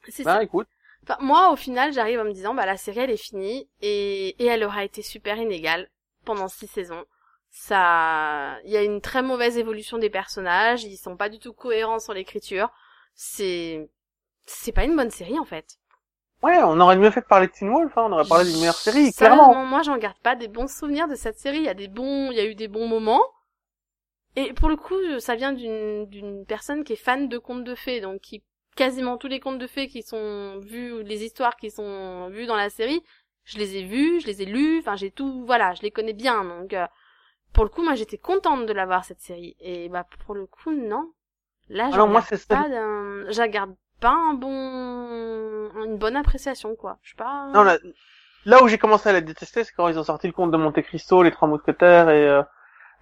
[0.10, 0.68] C'est bah, écoute.
[1.04, 4.42] Enfin, moi, au final, j'arrive en me disant, bah, la série, elle est finie, et,
[4.42, 5.90] et elle aura été super inégale
[6.26, 7.06] pendant six saisons.
[7.52, 11.54] Ça, il y a une très mauvaise évolution des personnages, ils sont pas du tout
[11.54, 12.72] cohérents sur l'écriture.
[13.16, 13.90] C'est,
[14.46, 15.78] c'est pas une bonne série, en fait.
[16.42, 18.60] Ouais, on aurait mieux fait de parler de Teen Wolf, hein, on aurait parlé d'une
[18.60, 19.66] meilleure série, clairement.
[19.66, 21.58] Moi, j'en garde pas des bons souvenirs de cette série.
[21.58, 23.24] Il y a des bons, il y a eu des bons moments.
[24.36, 27.76] Et pour le coup, ça vient d'une, d'une personne qui est fan de contes de
[27.76, 28.44] fées, donc qui
[28.76, 32.56] quasiment tous les contes de fées qui sont vus, les histoires qui sont vues dans
[32.56, 33.02] la série,
[33.46, 36.14] je les ai vus, je les ai lus, enfin j'ai tout, voilà, je les connais
[36.14, 36.86] bien, donc euh,
[37.54, 40.72] pour le coup, moi j'étais contente de l'avoir cette série, et bah pour le coup,
[40.72, 41.12] non.
[41.70, 47.00] Là, je moi, pas d'un, pas un bon, une bonne appréciation, quoi.
[47.04, 47.50] Je sais pas.
[47.54, 47.78] Non, là,
[48.46, 50.58] là où j'ai commencé à la détester, c'est quand ils ont sorti le conte de
[50.58, 52.44] Monte Cristo, les Trois Mousquetaires et euh,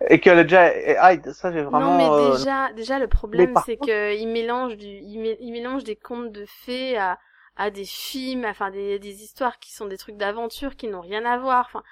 [0.10, 1.80] et qu'elle a déjà Hyde, ça j'ai vraiment.
[1.80, 5.96] Non mais euh, déjà, déjà le problème c'est que il mélange du, il, mélange des
[5.96, 7.20] contes de fées à
[7.58, 11.26] à des films, enfin des des histoires qui sont des trucs d'aventure qui n'ont rien
[11.26, 11.66] à voir.
[11.68, 11.84] Enfin,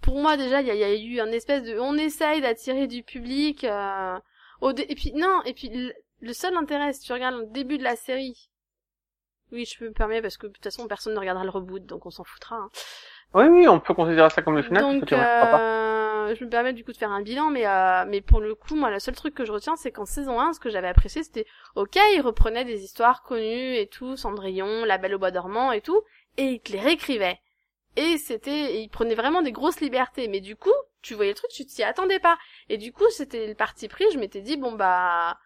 [0.00, 2.86] pour moi déjà il y a, y a, eu un espèce de, on essaye d'attirer
[2.86, 3.64] du public.
[3.64, 4.18] Euh,
[4.60, 7.84] au et puis non, et puis le, seul intérêt si tu regardes le début de
[7.84, 8.48] la série.
[9.50, 12.06] Oui, je me permets parce que de toute façon personne ne regardera le reboot, donc
[12.06, 12.56] on s'en foutra.
[12.56, 12.70] Hein.
[13.34, 14.82] Oui, oui, on peut considérer ça comme le final.
[14.82, 15.16] Donc, euh,
[16.34, 18.74] je me permets du coup de faire un bilan, mais euh, mais pour le coup,
[18.74, 21.22] moi, le seul truc que je retiens, c'est qu'en saison 1, ce que j'avais apprécié,
[21.22, 21.46] c'était
[21.76, 25.80] ok, il reprenait des histoires connues et tout, Cendrillon, La Belle au Bois dormant et
[25.80, 26.02] tout,
[26.36, 27.38] et il te les réécrivait.
[27.96, 30.70] Et c'était, il prenait vraiment des grosses libertés, mais du coup,
[31.02, 32.38] tu voyais le truc, tu t'y attendais pas.
[32.68, 35.38] Et du coup, c'était le parti pris, je m'étais dit, bon bah,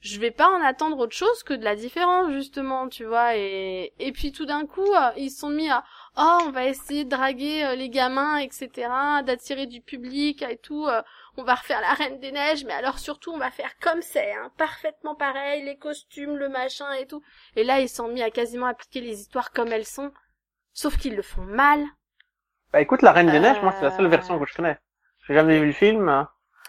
[0.00, 3.92] je vais pas en attendre autre chose que de la différence justement tu vois et
[3.98, 5.84] et puis tout d'un coup euh, ils sont mis à
[6.20, 8.88] oh on va essayer de draguer euh, les gamins etc
[9.24, 11.02] d'attirer du public et tout euh,
[11.36, 14.32] on va refaire la reine des neiges mais alors surtout on va faire comme c'est
[14.32, 17.22] hein, parfaitement pareil les costumes le machin et tout
[17.56, 20.12] et là ils sont mis à quasiment appliquer les histoires comme elles sont
[20.72, 21.84] sauf qu'ils le font mal
[22.72, 24.78] bah écoute la reine des neiges moi c'est la seule version que je connais
[25.26, 26.26] j'ai jamais vu le film.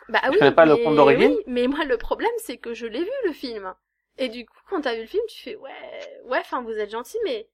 [0.10, 1.36] Bah oui, mais, pas le conte d'origine.
[1.48, 3.74] mais moi le problème c'est que je l'ai vu le film.
[4.18, 5.72] Et du coup quand t'as vu le film tu fais ouais
[6.26, 7.48] ouais enfin vous êtes gentil mais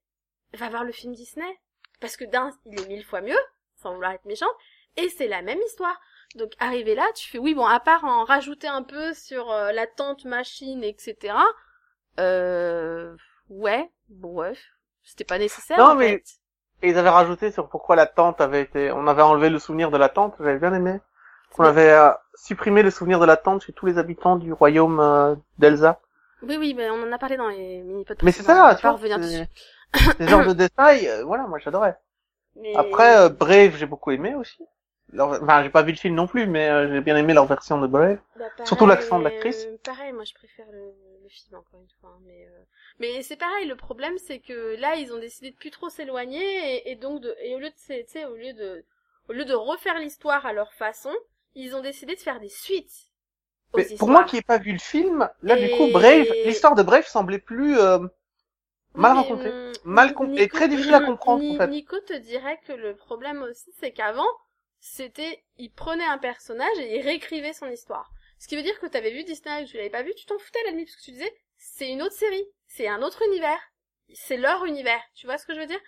[0.53, 1.59] va voir le film Disney
[1.99, 3.37] parce que d'un il est mille fois mieux
[3.75, 4.49] sans vouloir être méchant
[4.95, 5.99] et c'est la même histoire.
[6.35, 9.71] Donc arrivé là tu fais oui bon à part en rajouter un peu sur euh,
[9.71, 11.35] la tente machine etc.
[12.19, 13.15] Euh
[13.49, 14.59] ouais bref
[15.03, 15.77] c'était pas nécessaire.
[15.77, 16.23] Non mais
[16.83, 19.97] ils avaient rajouté sur pourquoi la tente avait été on avait enlevé le souvenir de
[19.97, 20.99] la tente j'avais bien aimé.
[21.57, 24.99] On avait euh, supprimé le souvenir de la tente chez tous les habitants du royaume
[24.99, 25.99] euh, d'Elsa.
[26.43, 28.15] Oui, oui, mais on en a parlé dans les mini-pods.
[28.21, 28.99] Mais c'est ça, tu vois.
[30.17, 31.97] Ces genres de détails, euh, voilà, moi j'adorais.
[32.75, 34.63] Après, Brave, j'ai beaucoup aimé aussi.
[35.17, 37.88] Enfin, j'ai pas vu le film non plus, mais j'ai bien aimé leur version de
[37.88, 38.17] Brave.
[38.38, 39.67] Bah, Surtout l'accent de l'actrice.
[39.83, 40.93] pareil, moi je préfère le,
[41.29, 42.09] film encore une fois.
[42.15, 42.47] Hein, mais
[42.99, 46.39] mais c'est pareil, le problème c'est que là ils ont décidé de plus trop s'éloigner
[46.39, 48.85] et, et, donc de, et au lieu de, au lieu de,
[49.29, 51.13] au lieu de refaire l'histoire à leur façon,
[51.55, 53.11] ils ont décidé de faire des suites.
[53.75, 56.83] Mais pour moi qui n'ai pas vu le film, là du coup Brave, l'histoire de
[56.83, 57.77] Brave semblait plus
[58.97, 61.67] mal racontée, hum, mal et très difficile à comprendre en fait.
[61.67, 64.27] Nico te dirait que le problème aussi c'est qu'avant
[64.79, 68.11] c'était il prenait un personnage et il réécrivait son histoire.
[68.39, 70.25] Ce qui veut dire que tu avais vu Disney ou tu l'avais pas vu, tu
[70.25, 73.23] t'en foutais la nuit parce que tu disais c'est une autre série, c'est un autre
[73.23, 73.59] univers,
[74.13, 75.01] c'est leur univers.
[75.15, 75.79] Tu vois ce que je veux dire?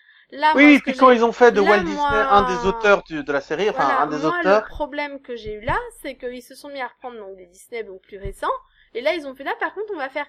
[0.56, 3.70] Oui, puis quand ils ont fait de Walt Disney un des auteurs de la série,
[3.70, 4.64] enfin un des moi, auteurs.
[4.64, 7.48] Le problème que j'ai eu là, c'est qu'ils se sont mis à reprendre donc des
[7.48, 8.48] Disney donc plus récents,
[8.94, 10.28] et là ils ont fait là par contre on va faire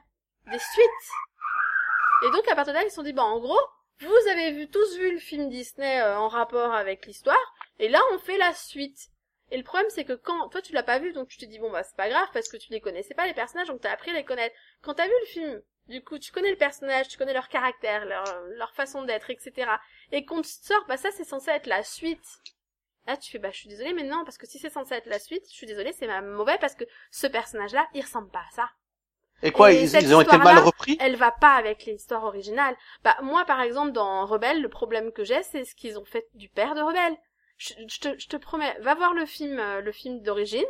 [0.50, 1.10] des suites.
[2.22, 3.60] Et donc à partir de là ils se sont dit bon en gros
[4.00, 8.00] vous avez vu tous vu le film Disney euh, en rapport avec l'histoire, et là
[8.12, 9.08] on fait la suite.
[9.50, 11.58] Et le problème c'est que quand toi tu l'as pas vu donc tu te dis
[11.58, 13.92] bon bah c'est pas grave parce que tu les connaissais pas les personnages donc t'as
[13.92, 14.54] appris à les connaître.
[14.80, 18.06] Quand t'as vu le film du coup, tu connais le personnage, tu connais leur caractère,
[18.06, 19.68] leur, façon d'être, etc.
[20.12, 22.24] Et qu'on te sort, bah ça c'est censé être la suite.
[23.06, 25.06] Là, tu fais, bah je suis désolée, mais non, parce que si c'est censé être
[25.06, 28.54] la suite, je suis désolée, c'est mauvais parce que ce personnage-là, il ressemble pas à
[28.54, 28.70] ça.
[29.42, 32.76] Et quoi, ils, ont été mal repris Elle va pas avec l'histoire originale.
[33.04, 36.26] Bah moi, par exemple, dans Rebelle, le problème que j'ai, c'est ce qu'ils ont fait
[36.34, 37.16] du père de Rebelle.
[37.58, 40.64] Je, te, je te promets, va voir le film, euh, le film d'origine,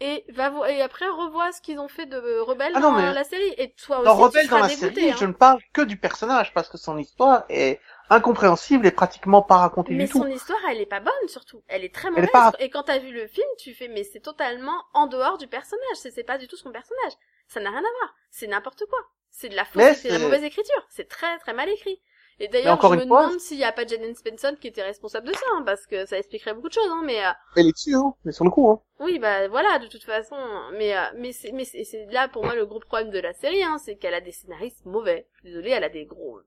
[0.00, 3.12] et va vo- et après revois ce qu'ils ont fait de Rebelle Ah dans mais-
[3.12, 5.16] la série et toi aussi Dans tu Rebelle, seras dans la dégoûté, série, hein.
[5.18, 7.80] je ne parle que du personnage parce que son histoire est
[8.14, 10.18] incompréhensible et pratiquement pas racontée mais du tout.
[10.18, 12.70] son histoire elle est pas bonne surtout elle est très Elle est mauvaise pas- et
[12.70, 16.24] quand t'as vu le film tu fais mais c'est totalement en dehors du personnage c'est
[16.24, 17.12] pas du tout son personnage
[17.48, 18.98] ça n'a rien à voir c'est n'importe quoi
[19.30, 22.00] c'est de la Mais fausse c'est de la mauvaise écriture c'est très très mal écrit
[22.40, 25.32] et d'ailleurs je me demande s'il y a pas Jaden Spencer qui était responsable de
[25.34, 27.94] ça hein, parce que ça expliquerait beaucoup de choses hein, mais euh, Elle est dessus,
[27.94, 28.68] hein, mais sur le coup.
[28.70, 28.80] Hein.
[29.00, 30.36] Oui, bah voilà, de toute façon.
[30.72, 33.62] Mais euh, mais c'est mais c'est là pour moi le gros problème de la série,
[33.62, 35.28] hein, c'est qu'elle a des scénaristes mauvais.
[35.44, 36.40] Désolée, elle a des gros.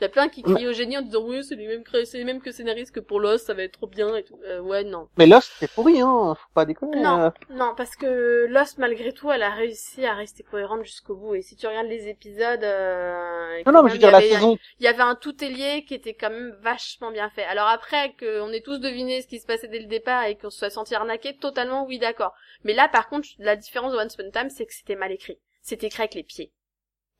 [0.00, 2.18] Il y a plein qui crient au génie en disant oui, c'est les mêmes c'est
[2.18, 4.38] les mêmes que scénaristes que pour Lost, ça va être trop bien et tout.
[4.44, 5.08] Euh, ouais, non.
[5.16, 6.34] Mais Lost, c'est pourri, hein.
[6.34, 7.00] Faut pas déconner.
[7.00, 7.20] Non.
[7.22, 7.30] euh.
[7.50, 11.34] Non, parce que Lost, malgré tout, elle a réussi à rester cohérente jusqu'au bout.
[11.36, 14.28] Et si tu regardes les épisodes, euh, Non, non, mais je veux dire, la avait-
[14.30, 17.44] saison, il y avait un tout ailier qui était quand même vachement bien fait.
[17.44, 20.50] Alors après qu'on ait tous deviné ce qui se passait dès le départ et qu'on
[20.50, 22.34] se soit senti arnaqué, totalement oui d'accord.
[22.64, 25.12] Mais là par contre la différence de Once Upon a Time c'est que c'était mal
[25.12, 25.38] écrit.
[25.62, 26.52] C'était écrit avec les pieds.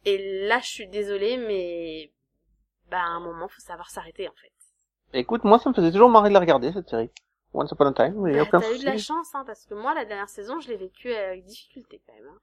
[0.05, 2.11] Et là je suis désolée mais
[2.95, 4.53] bah à un moment faut savoir s'arrêter en fait.
[5.13, 7.11] écoute, moi, ça me faisait toujours marrer de la regarder, cette série.
[7.53, 9.95] Once Upon a Time, mais Bah, T'as eu de la chance hein parce que moi
[9.95, 12.27] la dernière saison je l'ai vécu avec difficulté quand même.
[12.29, 12.39] hein.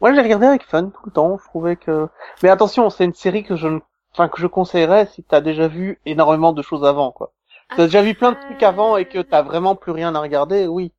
[0.00, 1.38] Moi, j'ai regardé avec fun tout le temps.
[1.38, 2.08] Je trouvais que.
[2.42, 3.80] Mais attention, c'est une série que je, ne-
[4.12, 7.32] enfin, que je conseillerais si t'as déjà vu énormément de choses avant, quoi.
[7.70, 10.20] Si t'as déjà vu plein de trucs avant et que t'as vraiment plus rien à
[10.20, 10.92] regarder, oui.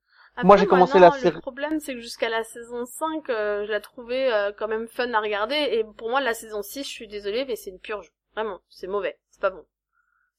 [0.44, 3.66] Moi, j'ai commencé non, la série- Le problème, c'est que jusqu'à la saison 5, euh,
[3.66, 5.56] je la trouvais euh, quand même fun à regarder.
[5.56, 8.12] Et pour moi, la saison 6, je suis désolée, mais c'est une purge.
[8.36, 9.20] Vraiment, c'est mauvais.
[9.30, 9.66] C'est pas bon.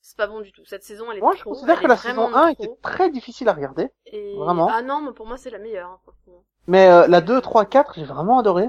[0.01, 0.65] C'est pas bon du tout.
[0.65, 1.51] Cette saison, elle est Moi, je trop.
[1.51, 2.65] considère elle que est la vraiment saison 1 trop.
[2.65, 3.91] était très difficile à regarder.
[4.07, 4.37] Et...
[4.37, 4.69] vraiment.
[4.71, 5.91] Ah non, mais pour moi, c'est la meilleure.
[5.91, 6.45] hein, franchement.
[6.67, 8.69] Mais euh, la 2, 3, 4, j'ai vraiment adoré.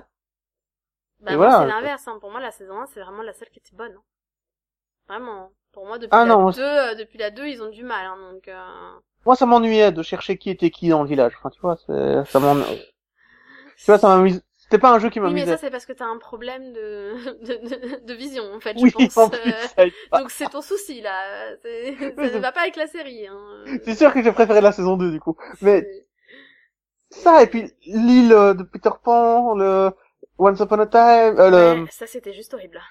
[1.21, 2.07] Bah, Et moi, voilà, c'est l'inverse.
[2.07, 2.17] Hein.
[2.19, 3.93] Pour moi, la saison 1, c'est vraiment la seule qui était bonne.
[3.95, 4.03] hein.
[5.07, 5.43] Vraiment.
[5.45, 5.49] hein.
[5.71, 8.05] Pour moi, depuis, Ah la non, 2, euh, depuis la 2, ils ont du mal.
[8.05, 8.99] Hein, donc, euh...
[9.25, 11.33] Moi, ça m'ennuyait de chercher qui était qui dans le village.
[11.37, 12.55] Enfin, tu vois, c'est, ça m'en,
[13.77, 14.41] tu vois, ça m'amuse.
[14.73, 17.13] C'était pas un jeu qui Oui, mais ça, c'est parce que t'as un problème de...
[17.45, 19.17] de, de, de vision, en fait, Oui, je pense.
[19.17, 19.89] en plus, euh.
[20.17, 21.11] Donc c'est ton souci là,
[21.61, 21.95] ça Oui,
[22.33, 23.27] ne va pas avec la série.
[23.27, 23.37] Hein.
[23.85, 25.37] c'est sûr que j'ai préféré la saison 2, du coup.
[25.61, 25.87] Mais
[27.11, 29.91] ça, et puis l'île euh, de Peter Pan, le
[30.39, 31.81] Once Upon a Time, euh, le...
[31.83, 32.81] Ouais, ça c'était juste horrible.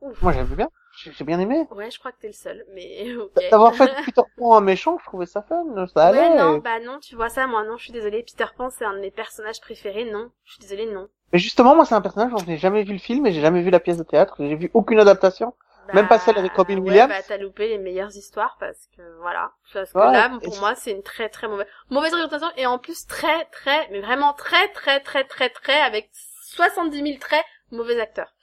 [0.00, 0.22] Ouf.
[0.22, 0.68] moi j'aimais bien,
[1.02, 1.66] j'ai j'ai bien aimé.
[1.70, 3.32] Ouais, je crois que t'es le seul, mais ok.
[3.50, 6.20] D'avoir fait Peter Pan un méchant, je trouvais ça fun, ça allait.
[6.20, 8.22] Ouais, non, bah non, tu vois ça, moi non, je suis désolée.
[8.22, 10.30] Peter Pan, c'est un de mes personnages préférés, non.
[10.44, 11.08] Je suis désolée, non.
[11.32, 13.40] Mais justement, moi c'est un personnage dont je n'ai jamais vu le film et j'ai
[13.40, 15.54] jamais vu la pièce de théâtre, j'ai vu aucune adaptation.
[15.94, 19.02] Même pas celle avec Robin ouais, Williams Bah t'as loupé les meilleures histoires parce que
[19.20, 22.66] voilà, parce que Ouais, là pour moi c'est une très très mauvaise mauvaise représentation et
[22.66, 27.44] en plus très très mais vraiment très très très très très avec 70 000 traits
[27.70, 28.34] mauvais acteur.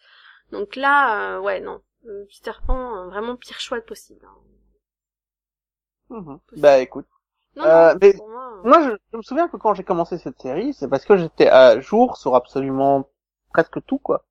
[0.51, 1.82] Donc là euh, ouais non,
[2.30, 4.26] Peter Pan euh, vraiment pire choix possible.
[4.26, 4.38] hein.
[6.10, 6.39] Mhm.
[6.58, 7.08] Bah écoute.
[7.56, 10.41] Non, Euh, mais- moi, euh, Moi, je, je me souviens que quand j'ai commencé cette
[10.41, 13.10] série, c'est parce que j'étais à jour sur absolument
[13.53, 14.26] presque tout, quoi.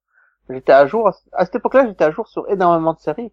[0.50, 3.32] J'étais à jour, à, cette époque-là, j'étais à jour sur énormément de séries.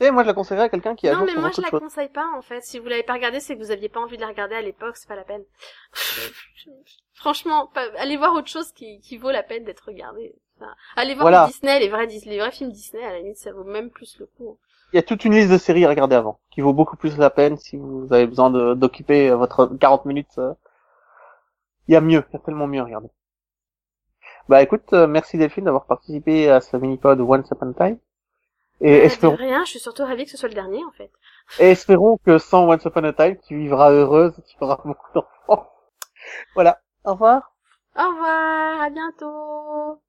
[0.00, 1.60] Et moi, je la conseillerais à quelqu'un qui à non jour mais sur moi je
[1.62, 2.60] la conseille pas en fait.
[2.62, 4.60] Si vous l'avez pas regardé, c'est que vous aviez pas envie de la regarder à
[4.60, 5.44] l'époque, c'est pas la peine.
[7.14, 10.34] Franchement, pas- allez voir autre chose qui, qui vaut la peine d'être regardé.
[10.60, 11.46] Enfin, allez voir Voilà.
[11.46, 14.18] les Disney, les vrais, les vrais films Disney, à la limite ça vaut même plus
[14.18, 14.58] le coup.
[14.92, 17.16] Il y a toute une liste de séries à regarder avant, qui vaut beaucoup plus
[17.18, 20.38] la peine si vous avez besoin d'occuper votre 40 minutes.
[20.38, 20.54] euh.
[21.88, 23.08] Il y a mieux, il y a tellement mieux à regarder.
[24.48, 27.98] Bah écoute, euh, merci Delphine d'avoir participé à ce mini-pod Once Upon a Time.
[28.80, 31.10] Et Euh, espérons, rien, je suis surtout ravie que ce soit le dernier en fait.
[31.58, 35.68] et espérons que sans Once Upon a Time, tu vivras heureuse, tu feras beaucoup d'enfants.
[36.54, 36.80] Voilà.
[37.04, 37.52] Au revoir.
[37.96, 40.00] Au revoir, à bientôt.